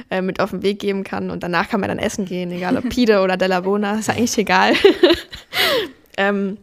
äh, 0.10 0.21
mit 0.21 0.39
auf 0.39 0.51
den 0.51 0.63
Weg 0.63 0.79
geben 0.79 1.03
kann. 1.03 1.32
Und 1.32 1.43
danach 1.43 1.67
kann 1.67 1.82
man 1.82 1.89
dann 1.89 1.99
essen 1.99 2.25
gehen, 2.25 2.51
egal 2.51 2.77
ob 2.77 2.88
Pide 2.88 3.19
oder 3.23 3.36
Della 3.36 3.60
Bona, 3.60 3.99
ist 3.99 4.10
eigentlich 4.10 4.38
egal. 4.38 4.71
ähm, 6.17 6.58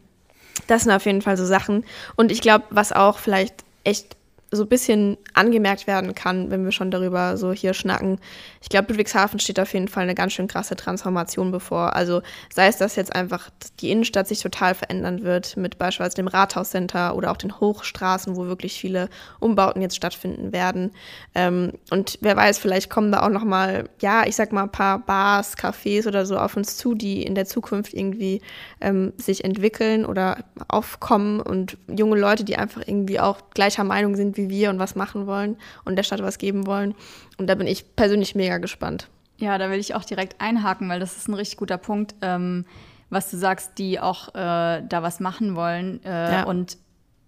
das 0.71 0.85
sind 0.85 0.93
auf 0.93 1.05
jeden 1.07 1.23
Fall 1.23 1.37
so 1.37 1.45
Sachen. 1.45 1.85
Und 2.17 2.31
ich 2.31 2.41
glaube, 2.41 2.65
was 2.71 2.93
auch 2.93 3.19
vielleicht 3.19 3.65
echt 3.85 4.17
so 4.53 4.65
ein 4.65 4.69
bisschen 4.69 5.17
angemerkt 5.33 5.87
werden 5.87 6.15
kann, 6.15 6.51
wenn 6.51 6.65
wir 6.65 6.73
schon 6.73 6.91
darüber 6.91 7.37
so 7.37 7.53
hier 7.53 7.73
schnacken. 7.73 8.19
Ich 8.61 8.69
glaube, 8.69 8.89
Ludwigshafen 8.89 9.39
steht 9.39 9.61
auf 9.61 9.73
jeden 9.73 9.87
Fall 9.87 10.03
eine 10.03 10.17
ganz 10.17 10.33
schön 10.33 10.49
krasse 10.49 10.75
Transformation 10.75 11.53
bevor. 11.53 11.95
Also 11.95 12.23
sei 12.53 12.67
es, 12.67 12.77
dass 12.77 12.97
jetzt 12.97 13.15
einfach 13.15 13.51
die 13.79 13.91
Innenstadt 13.91 14.27
sich 14.27 14.41
total 14.41 14.75
verändern 14.75 15.23
wird 15.23 15.57
mit 15.57 15.79
beispielsweise 15.79 16.17
dem 16.17 16.27
Rathauscenter 16.27 17.15
oder 17.15 17.31
auch 17.31 17.37
den 17.37 17.61
Hochstraßen, 17.61 18.35
wo 18.35 18.47
wirklich 18.47 18.81
viele 18.81 19.09
Umbauten 19.39 19.83
jetzt 19.83 19.95
stattfinden 19.95 20.53
werden. 20.53 20.91
Ähm, 21.37 21.75
und 21.91 22.19
wer 22.21 22.37
weiß, 22.37 22.59
vielleicht 22.59 22.91
kommen 22.91 23.13
da 23.13 23.23
auch 23.23 23.31
noch 23.31 23.45
mal, 23.45 23.89
ja, 24.01 24.27
ich 24.27 24.35
sag 24.35 24.53
mal, 24.53 24.65
ein 24.65 24.73
paar 24.73 24.99
Bars, 24.99 25.57
Cafés 25.57 26.09
oder 26.09 26.27
so 26.27 26.37
auf 26.37 26.57
uns 26.57 26.77
zu, 26.77 26.95
die 26.95 27.23
in 27.23 27.37
der 27.37 27.47
Zukunft 27.47 27.95
irgendwie 27.95 28.43
ähm, 28.81 29.13
sich 29.17 29.45
entwickeln 29.45 30.05
oder 30.05 30.45
aufkommen 30.67 31.41
und 31.41 31.79
junge 31.87 32.19
Leute, 32.19 32.43
die 32.43 32.57
einfach 32.57 32.83
irgendwie 32.85 33.21
auch 33.21 33.39
gleicher 33.55 33.85
Meinung 33.85 34.17
sind 34.17 34.37
wie 34.37 34.40
wir 34.49 34.71
und 34.71 34.79
was 34.79 34.95
machen 34.95 35.27
wollen 35.27 35.57
und 35.85 35.97
der 35.97 36.03
Stadt 36.03 36.23
was 36.23 36.39
geben 36.39 36.67
wollen. 36.67 36.95
Und 37.39 37.49
da 37.49 37.55
bin 37.55 37.67
ich 37.67 37.97
persönlich 37.97 38.35
mega 38.35 38.59
gespannt. 38.59 39.09
Ja, 39.39 39.59
da 39.59 39.71
will 39.71 39.79
ich 39.79 39.95
auch 39.95 40.05
direkt 40.05 40.41
einhaken, 40.41 40.89
weil 40.89 41.01
das 41.01 41.17
ist 41.17 41.29
ein 41.29 41.35
richtig 41.35 41.59
guter 41.59 41.79
Punkt, 41.79 42.15
ähm, 42.23 42.65
was 43.09 43.31
du 43.31 43.37
sagst, 43.37 43.79
die 43.79 43.99
auch 43.99 44.29
äh, 44.35 44.83
da 44.83 45.03
was 45.03 45.21
machen 45.21 45.57
wollen. 45.57 46.03
Äh, 46.05 46.33
ja. 46.33 46.43
Und 46.45 46.79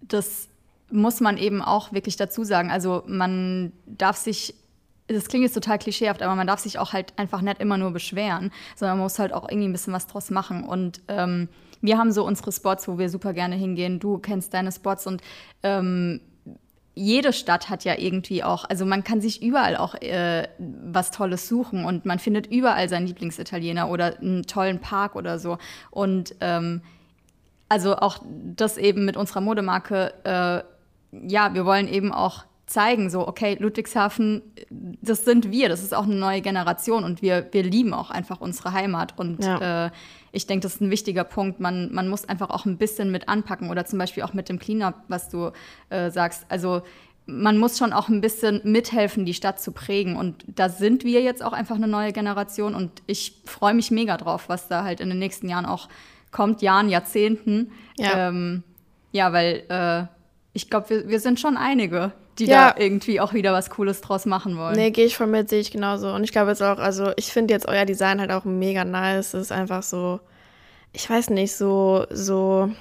das 0.01 0.47
muss 0.91 1.21
man 1.21 1.37
eben 1.37 1.61
auch 1.61 1.91
wirklich 1.91 2.15
dazu 2.15 2.43
sagen. 2.43 2.71
Also 2.71 3.03
man 3.07 3.73
darf 3.85 4.15
sich 4.17 4.55
das 5.07 5.27
klingt 5.27 5.43
jetzt 5.43 5.53
total 5.53 5.79
klischeehaft, 5.79 6.21
aber 6.21 6.35
man 6.35 6.47
darf 6.47 6.61
sich 6.61 6.79
auch 6.79 6.93
halt 6.93 7.13
einfach 7.17 7.41
nicht 7.41 7.59
immer 7.59 7.77
nur 7.77 7.91
beschweren, 7.91 8.51
sondern 8.75 8.97
man 8.97 9.05
muss 9.05 9.19
halt 9.19 9.33
auch 9.33 9.49
irgendwie 9.49 9.67
ein 9.67 9.71
bisschen 9.73 9.93
was 9.93 10.07
draus 10.07 10.29
machen. 10.29 10.63
Und 10.63 11.01
ähm, 11.07 11.49
wir 11.81 11.97
haben 11.97 12.11
so 12.11 12.25
unsere 12.25 12.51
Spots, 12.51 12.87
wo 12.87 12.97
wir 12.97 13.09
super 13.09 13.33
gerne 13.33 13.55
hingehen. 13.55 13.99
Du 13.99 14.17
kennst 14.17 14.53
deine 14.53 14.71
Spots 14.71 15.05
und 15.05 15.21
ähm, 15.61 16.21
jede 16.95 17.33
Stadt 17.33 17.69
hat 17.69 17.83
ja 17.83 17.95
irgendwie 17.97 18.43
auch, 18.43 18.65
also 18.69 18.85
man 18.85 19.03
kann 19.03 19.19
sich 19.19 19.41
überall 19.41 19.75
auch 19.75 19.95
äh, 19.95 20.47
was 20.59 21.11
Tolles 21.11 21.47
suchen 21.47 21.85
und 21.85 22.05
man 22.05 22.19
findet 22.19 22.47
überall 22.47 22.87
seinen 22.87 23.07
Lieblingsitaliener 23.07 23.89
oder 23.89 24.19
einen 24.19 24.43
tollen 24.43 24.79
Park 24.79 25.15
oder 25.15 25.39
so. 25.39 25.57
Und 25.89 26.35
ähm, 26.39 26.81
also 27.67 27.95
auch 27.95 28.19
das 28.55 28.77
eben 28.77 29.05
mit 29.05 29.17
unserer 29.17 29.41
Modemarke, 29.41 30.13
äh, 30.23 31.27
ja, 31.27 31.53
wir 31.53 31.65
wollen 31.65 31.87
eben 31.87 32.11
auch 32.11 32.45
zeigen, 32.73 33.09
so, 33.09 33.27
okay, 33.27 33.55
Ludwigshafen, 33.59 34.41
das 34.69 35.25
sind 35.25 35.51
wir, 35.51 35.69
das 35.69 35.83
ist 35.83 35.93
auch 35.93 36.03
eine 36.03 36.15
neue 36.15 36.41
Generation 36.41 37.03
und 37.03 37.21
wir, 37.21 37.47
wir 37.51 37.63
lieben 37.63 37.93
auch 37.93 38.09
einfach 38.09 38.41
unsere 38.41 38.73
Heimat 38.73 39.17
und 39.17 39.43
ja. 39.43 39.85
äh, 39.85 39.91
ich 40.31 40.47
denke, 40.47 40.63
das 40.63 40.75
ist 40.75 40.81
ein 40.81 40.89
wichtiger 40.89 41.23
Punkt. 41.23 41.59
Man, 41.59 41.93
man 41.93 42.09
muss 42.09 42.27
einfach 42.27 42.49
auch 42.49 42.65
ein 42.65 42.77
bisschen 42.77 43.11
mit 43.11 43.29
anpacken 43.29 43.69
oder 43.69 43.85
zum 43.85 43.99
Beispiel 43.99 44.23
auch 44.23 44.33
mit 44.33 44.49
dem 44.49 44.57
Cleanup, 44.57 44.95
was 45.07 45.29
du 45.29 45.51
äh, 45.91 46.09
sagst. 46.09 46.47
Also 46.49 46.81
man 47.27 47.59
muss 47.59 47.77
schon 47.77 47.93
auch 47.93 48.09
ein 48.09 48.19
bisschen 48.19 48.59
mithelfen, 48.63 49.25
die 49.25 49.35
Stadt 49.35 49.61
zu 49.61 49.71
prägen. 49.71 50.15
Und 50.15 50.43
da 50.47 50.69
sind 50.69 51.03
wir 51.03 51.21
jetzt 51.21 51.43
auch 51.43 51.53
einfach 51.53 51.75
eine 51.75 51.87
neue 51.87 52.11
Generation. 52.11 52.73
Und 52.73 53.03
ich 53.05 53.43
freue 53.45 53.75
mich 53.75 53.91
mega 53.91 54.17
drauf, 54.17 54.49
was 54.49 54.67
da 54.67 54.83
halt 54.83 54.99
in 54.99 55.09
den 55.09 55.19
nächsten 55.19 55.47
Jahren 55.47 55.67
auch 55.67 55.87
kommt, 56.31 56.63
Jahren, 56.63 56.89
Jahrzehnten. 56.89 57.71
Ja, 57.97 58.29
ähm, 58.29 58.63
ja 59.11 59.31
weil 59.31 59.63
äh, 59.69 60.05
ich 60.53 60.69
glaube, 60.71 60.89
wir, 60.89 61.09
wir 61.09 61.19
sind 61.19 61.39
schon 61.39 61.57
einige, 61.57 62.11
die 62.39 62.45
ja. 62.45 62.71
da 62.71 62.81
irgendwie 62.81 63.19
auch 63.19 63.33
wieder 63.33 63.53
was 63.53 63.69
Cooles 63.69 64.01
draus 64.01 64.25
machen 64.25 64.57
wollen. 64.57 64.75
Nee, 64.75 64.91
gehe 64.91 65.05
ich 65.05 65.17
von 65.17 65.29
mit, 65.29 65.49
sehe 65.49 65.59
ich 65.59 65.71
genauso. 65.71 66.11
Und 66.13 66.23
ich 66.23 66.31
glaube 66.31 66.49
jetzt 66.49 66.61
auch, 66.61 66.77
also 66.77 67.11
ich 67.15 67.31
finde 67.31 67.53
jetzt 67.53 67.67
euer 67.67 67.85
Design 67.85 68.19
halt 68.19 68.31
auch 68.31 68.45
mega 68.45 68.83
nice. 68.85 69.33
Es 69.33 69.43
ist 69.43 69.51
einfach 69.51 69.83
so, 69.83 70.19
ich 70.93 71.09
weiß 71.09 71.29
nicht, 71.29 71.53
so, 71.55 72.05
so 72.09 72.71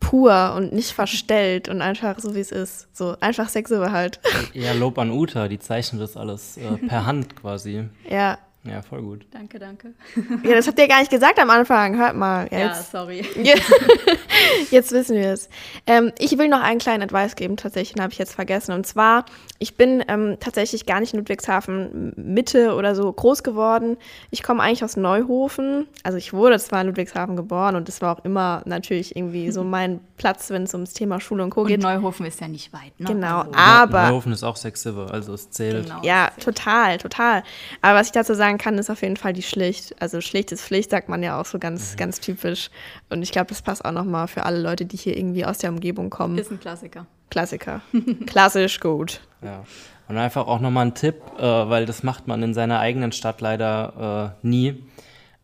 pur 0.00 0.54
und 0.56 0.72
nicht 0.72 0.92
verstellt 0.92 1.68
und 1.68 1.82
einfach 1.82 2.18
so, 2.18 2.34
wie 2.34 2.40
es 2.40 2.52
ist. 2.52 2.88
So 2.96 3.16
einfach 3.20 3.48
Sexuell 3.48 3.90
halt. 3.90 4.20
Ja, 4.52 4.72
Lob 4.72 4.98
an 4.98 5.10
Uta, 5.10 5.48
die 5.48 5.58
zeichnet 5.58 6.02
das 6.02 6.16
alles 6.16 6.56
äh, 6.56 6.76
per 6.86 7.06
Hand 7.06 7.36
quasi. 7.36 7.88
Ja, 8.08 8.38
ja, 8.68 8.82
voll 8.82 9.02
gut. 9.02 9.26
Danke, 9.30 9.58
danke. 9.58 9.94
Ja, 10.42 10.54
das 10.54 10.66
habt 10.66 10.78
ihr 10.78 10.88
gar 10.88 11.00
nicht 11.00 11.10
gesagt 11.10 11.38
am 11.38 11.50
Anfang. 11.50 11.96
Hört 11.96 12.16
mal. 12.16 12.44
Jetzt. 12.44 12.52
Ja, 12.52 12.82
sorry. 12.82 13.24
jetzt 14.70 14.92
wissen 14.92 15.16
wir 15.16 15.32
es. 15.32 15.48
Ähm, 15.86 16.12
ich 16.18 16.36
will 16.38 16.48
noch 16.48 16.60
einen 16.60 16.78
kleinen 16.78 17.02
Advice 17.02 17.36
geben, 17.36 17.56
tatsächlich, 17.56 17.94
den 17.94 18.02
habe 18.02 18.12
ich 18.12 18.18
jetzt 18.18 18.34
vergessen. 18.34 18.72
Und 18.72 18.86
zwar, 18.86 19.24
ich 19.58 19.76
bin 19.76 20.04
ähm, 20.08 20.36
tatsächlich 20.40 20.86
gar 20.86 21.00
nicht 21.00 21.12
in 21.12 21.20
Ludwigshafen 21.20 22.12
Mitte 22.16 22.74
oder 22.74 22.94
so 22.94 23.12
groß 23.12 23.42
geworden. 23.42 23.96
Ich 24.30 24.42
komme 24.42 24.62
eigentlich 24.62 24.84
aus 24.84 24.96
Neuhofen. 24.96 25.86
Also 26.02 26.18
ich 26.18 26.32
wurde 26.32 26.58
zwar 26.58 26.80
in 26.80 26.88
Ludwigshafen 26.88 27.36
geboren 27.36 27.76
und 27.76 27.88
das 27.88 28.02
war 28.02 28.16
auch 28.16 28.24
immer 28.24 28.62
natürlich 28.64 29.16
irgendwie 29.16 29.50
so 29.50 29.64
mein 29.76 30.00
Platz, 30.16 30.50
wenn 30.50 30.64
es 30.64 30.74
ums 30.74 30.92
Thema 30.92 31.20
Schule 31.20 31.44
und 31.44 31.50
Co. 31.50 31.64
geht. 31.64 31.78
Und 31.78 31.84
Neuhofen 31.84 32.26
ist 32.26 32.40
ja 32.40 32.48
nicht 32.48 32.72
weit, 32.72 32.98
ne? 32.98 33.06
Genau, 33.06 33.40
also, 33.40 33.52
aber... 33.54 34.08
Neuhofen 34.08 34.32
ist 34.32 34.42
auch 34.42 34.56
Sexive, 34.56 35.08
also 35.10 35.34
es 35.34 35.50
zählt. 35.50 35.86
Genau, 35.86 36.00
ja, 36.02 36.30
total, 36.40 36.98
total. 36.98 37.42
Aber 37.82 37.98
was 37.98 38.06
ich 38.06 38.12
dazu 38.12 38.34
sagen 38.34 38.55
sagen 38.56 38.58
kann, 38.58 38.78
ist 38.78 38.90
auf 38.90 39.02
jeden 39.02 39.16
Fall 39.16 39.32
die 39.32 39.42
Schlicht. 39.42 39.94
Also 40.00 40.20
Schlicht 40.20 40.52
ist 40.52 40.62
Pflicht, 40.62 40.90
sagt 40.90 41.08
man 41.08 41.22
ja 41.22 41.40
auch 41.40 41.46
so 41.46 41.58
ganz, 41.58 41.92
mhm. 41.92 41.96
ganz 41.98 42.20
typisch. 42.20 42.70
Und 43.10 43.22
ich 43.22 43.32
glaube, 43.32 43.48
das 43.48 43.62
passt 43.62 43.84
auch 43.84 43.92
nochmal 43.92 44.28
für 44.28 44.44
alle 44.44 44.60
Leute, 44.60 44.86
die 44.86 44.96
hier 44.96 45.16
irgendwie 45.16 45.44
aus 45.44 45.58
der 45.58 45.70
Umgebung 45.70 46.10
kommen. 46.10 46.38
Ist 46.38 46.50
ein 46.50 46.60
Klassiker. 46.60 47.06
Klassiker. 47.30 47.80
Klassisch 48.26 48.80
gut. 48.80 49.20
Ja. 49.42 49.64
Und 50.08 50.18
einfach 50.18 50.46
auch 50.46 50.60
nochmal 50.60 50.86
ein 50.86 50.94
Tipp, 50.94 51.16
äh, 51.38 51.42
weil 51.42 51.84
das 51.84 52.02
macht 52.02 52.28
man 52.28 52.42
in 52.42 52.54
seiner 52.54 52.78
eigenen 52.78 53.12
Stadt 53.12 53.40
leider 53.40 54.34
äh, 54.42 54.46
nie. 54.46 54.82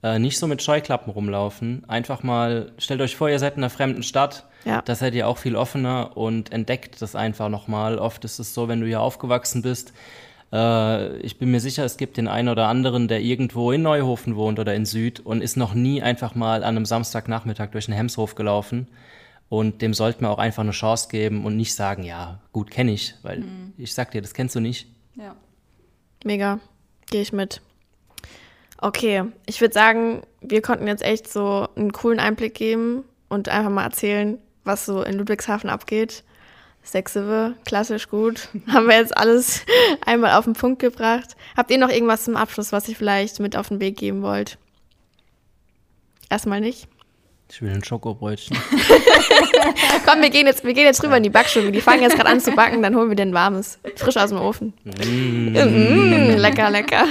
Äh, 0.02 0.18
nicht 0.18 0.38
so 0.38 0.46
mit 0.46 0.62
Scheuklappen 0.62 1.12
rumlaufen. 1.12 1.84
Einfach 1.88 2.22
mal, 2.22 2.72
stellt 2.78 3.00
euch 3.00 3.16
vor, 3.16 3.28
ihr 3.28 3.38
seid 3.38 3.56
in 3.56 3.62
einer 3.62 3.70
fremden 3.70 4.02
Stadt. 4.02 4.46
Ja. 4.64 4.80
Da 4.82 4.94
seid 4.94 5.14
ihr 5.14 5.26
auch 5.26 5.38
viel 5.38 5.56
offener 5.56 6.16
und 6.16 6.52
entdeckt 6.52 7.02
das 7.02 7.16
einfach 7.16 7.48
nochmal. 7.48 7.98
Oft 7.98 8.24
ist 8.24 8.38
es 8.38 8.54
so, 8.54 8.68
wenn 8.68 8.80
du 8.80 8.86
hier 8.86 9.00
aufgewachsen 9.00 9.62
bist, 9.62 9.92
äh, 10.52 11.16
ich 11.18 11.38
bin 11.38 11.50
mir 11.50 11.60
sicher, 11.60 11.84
es 11.84 11.96
gibt 11.96 12.16
den 12.16 12.28
einen 12.28 12.48
oder 12.48 12.68
anderen, 12.68 13.08
der 13.08 13.20
irgendwo 13.20 13.72
in 13.72 13.82
Neuhofen 13.82 14.36
wohnt 14.36 14.58
oder 14.58 14.74
in 14.74 14.84
Süd 14.84 15.20
und 15.20 15.42
ist 15.42 15.56
noch 15.56 15.74
nie 15.74 16.02
einfach 16.02 16.34
mal 16.34 16.62
an 16.62 16.76
einem 16.76 16.84
Samstagnachmittag 16.84 17.70
durch 17.70 17.86
den 17.86 17.94
Hemshof 17.94 18.34
gelaufen. 18.34 18.88
Und 19.48 19.82
dem 19.82 19.92
sollten 19.92 20.22
wir 20.22 20.30
auch 20.30 20.38
einfach 20.38 20.62
eine 20.62 20.72
Chance 20.72 21.08
geben 21.10 21.44
und 21.44 21.56
nicht 21.56 21.74
sagen, 21.74 22.04
ja, 22.04 22.40
gut, 22.52 22.70
kenne 22.70 22.92
ich, 22.92 23.14
weil 23.22 23.40
mhm. 23.40 23.74
ich 23.76 23.92
sag 23.92 24.10
dir, 24.10 24.22
das 24.22 24.32
kennst 24.32 24.54
du 24.54 24.60
nicht. 24.60 24.86
Ja. 25.14 25.36
Mega. 26.24 26.58
Gehe 27.10 27.20
ich 27.20 27.32
mit. 27.32 27.60
Okay, 28.78 29.24
ich 29.46 29.60
würde 29.60 29.74
sagen, 29.74 30.22
wir 30.40 30.62
konnten 30.62 30.86
jetzt 30.86 31.02
echt 31.02 31.30
so 31.30 31.68
einen 31.76 31.92
coolen 31.92 32.18
Einblick 32.18 32.54
geben 32.54 33.04
und 33.28 33.48
einfach 33.48 33.70
mal 33.70 33.84
erzählen, 33.84 34.38
was 34.64 34.86
so 34.86 35.02
in 35.02 35.18
Ludwigshafen 35.18 35.68
abgeht. 35.70 36.24
Sexive, 36.82 37.54
klassisch 37.64 38.08
gut. 38.08 38.48
Haben 38.72 38.88
wir 38.88 38.96
jetzt 38.96 39.16
alles 39.16 39.64
einmal 40.06 40.32
auf 40.32 40.44
den 40.44 40.54
Punkt 40.54 40.80
gebracht. 40.80 41.36
Habt 41.56 41.70
ihr 41.70 41.78
noch 41.78 41.90
irgendwas 41.90 42.24
zum 42.24 42.36
Abschluss, 42.36 42.72
was 42.72 42.88
ihr 42.88 42.96
vielleicht 42.96 43.40
mit 43.40 43.56
auf 43.56 43.68
den 43.68 43.80
Weg 43.80 43.96
geben 43.96 44.22
wollt? 44.22 44.58
Erstmal 46.28 46.60
nicht. 46.60 46.88
Ich 47.50 47.60
will 47.60 47.70
ein 47.70 47.84
Schokobrötchen. 47.84 48.56
Komm, 50.06 50.22
wir 50.22 50.30
gehen, 50.30 50.46
jetzt, 50.46 50.64
wir 50.64 50.72
gehen 50.72 50.86
jetzt 50.86 51.04
rüber 51.04 51.18
in 51.18 51.22
die 51.22 51.28
Backstube. 51.28 51.70
Die 51.70 51.82
fangen 51.82 52.00
jetzt 52.00 52.16
gerade 52.16 52.30
an 52.30 52.40
zu 52.40 52.52
backen, 52.52 52.82
dann 52.82 52.96
holen 52.96 53.10
wir 53.10 53.16
den 53.16 53.34
warmes. 53.34 53.78
Frisch 53.96 54.16
aus 54.16 54.30
dem 54.30 54.40
Ofen. 54.40 54.72
Mm. 54.84 55.52
Mm, 55.52 56.36
lecker, 56.38 56.70
lecker. 56.70 57.04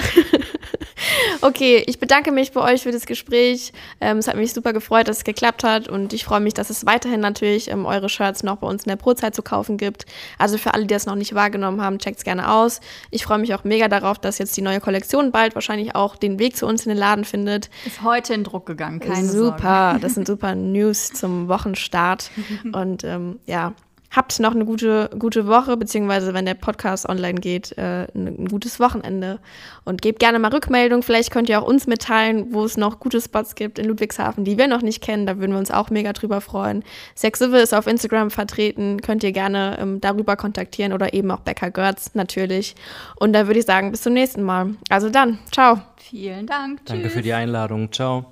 Okay, 1.41 1.83
ich 1.87 1.99
bedanke 1.99 2.31
mich 2.31 2.51
bei 2.51 2.61
euch 2.61 2.83
für 2.83 2.91
das 2.91 3.05
Gespräch. 3.05 3.73
Ähm, 3.99 4.17
es 4.17 4.27
hat 4.27 4.35
mich 4.35 4.53
super 4.53 4.73
gefreut, 4.73 5.07
dass 5.07 5.17
es 5.17 5.23
geklappt 5.23 5.63
hat 5.63 5.87
und 5.87 6.13
ich 6.13 6.23
freue 6.23 6.39
mich, 6.39 6.53
dass 6.53 6.69
es 6.69 6.85
weiterhin 6.85 7.19
natürlich 7.19 7.69
ähm, 7.69 7.85
eure 7.85 8.09
Shirts 8.09 8.43
noch 8.43 8.57
bei 8.57 8.67
uns 8.67 8.83
in 8.83 8.89
der 8.89 8.95
Prozeit 8.95 9.35
zu 9.35 9.41
kaufen 9.41 9.77
gibt. 9.77 10.05
Also 10.37 10.57
für 10.57 10.73
alle, 10.73 10.83
die 10.83 10.93
das 10.93 11.05
noch 11.05 11.15
nicht 11.15 11.33
wahrgenommen 11.33 11.81
haben, 11.81 11.99
checkt 11.99 12.17
es 12.19 12.23
gerne 12.23 12.51
aus. 12.51 12.79
Ich 13.09 13.23
freue 13.23 13.39
mich 13.39 13.53
auch 13.53 13.63
mega 13.63 13.87
darauf, 13.87 14.19
dass 14.19 14.37
jetzt 14.37 14.55
die 14.57 14.61
neue 14.61 14.79
Kollektion 14.79 15.31
bald 15.31 15.55
wahrscheinlich 15.55 15.95
auch 15.95 16.15
den 16.15 16.39
Weg 16.39 16.55
zu 16.55 16.67
uns 16.67 16.85
in 16.85 16.89
den 16.89 16.97
Laden 16.97 17.25
findet. 17.25 17.69
Ist 17.85 18.03
heute 18.03 18.33
in 18.33 18.43
Druck 18.43 18.65
gegangen, 18.65 18.99
keine 18.99 19.27
Super, 19.27 19.89
Sorge. 19.91 19.99
das 20.01 20.13
sind 20.13 20.27
super 20.27 20.55
News 20.55 21.11
zum 21.13 21.47
Wochenstart 21.47 22.29
und 22.73 23.03
ähm, 23.03 23.39
ja, 23.45 23.73
habt 24.11 24.39
noch 24.39 24.53
eine 24.53 24.65
gute, 24.65 25.09
gute 25.17 25.47
Woche, 25.47 25.77
beziehungsweise 25.77 26.33
wenn 26.33 26.45
der 26.45 26.53
Podcast 26.53 27.07
online 27.07 27.39
geht, 27.39 27.77
äh, 27.77 28.07
ein 28.13 28.47
gutes 28.49 28.79
Wochenende. 28.79 29.39
Und 29.85 30.01
gebt 30.01 30.19
gerne 30.19 30.37
mal 30.37 30.51
Rückmeldung. 30.51 31.01
Vielleicht 31.01 31.31
könnt 31.31 31.49
ihr 31.49 31.61
auch 31.61 31.67
uns 31.67 31.87
mitteilen, 31.87 32.53
wo 32.53 32.65
es 32.65 32.77
noch 32.77 32.99
gute 32.99 33.21
Spots 33.21 33.55
gibt 33.55 33.79
in 33.79 33.87
Ludwigshafen, 33.87 34.43
die 34.43 34.57
wir 34.57 34.67
noch 34.67 34.81
nicht 34.81 35.01
kennen. 35.01 35.25
Da 35.25 35.39
würden 35.39 35.53
wir 35.53 35.59
uns 35.59 35.71
auch 35.71 35.89
mega 35.89 36.11
drüber 36.13 36.41
freuen. 36.41 36.83
Sexive 37.15 37.57
ist 37.57 37.73
auf 37.73 37.87
Instagram 37.87 38.31
vertreten. 38.31 39.01
Könnt 39.01 39.23
ihr 39.23 39.31
gerne 39.31 39.77
ähm, 39.79 40.01
darüber 40.01 40.35
kontaktieren 40.35 40.91
oder 40.91 41.13
eben 41.13 41.31
auch 41.31 41.39
Becker 41.39 41.71
Görz 41.71 42.11
natürlich. 42.13 42.75
Und 43.15 43.33
da 43.33 43.47
würde 43.47 43.59
ich 43.59 43.65
sagen, 43.65 43.91
bis 43.91 44.01
zum 44.01 44.13
nächsten 44.13 44.43
Mal. 44.43 44.75
Also 44.89 45.09
dann, 45.09 45.39
ciao. 45.51 45.79
Vielen 45.97 46.47
Dank. 46.47 46.85
Danke 46.85 47.03
Tschüss. 47.03 47.13
für 47.13 47.21
die 47.21 47.33
Einladung. 47.33 47.91
Ciao. 47.91 48.25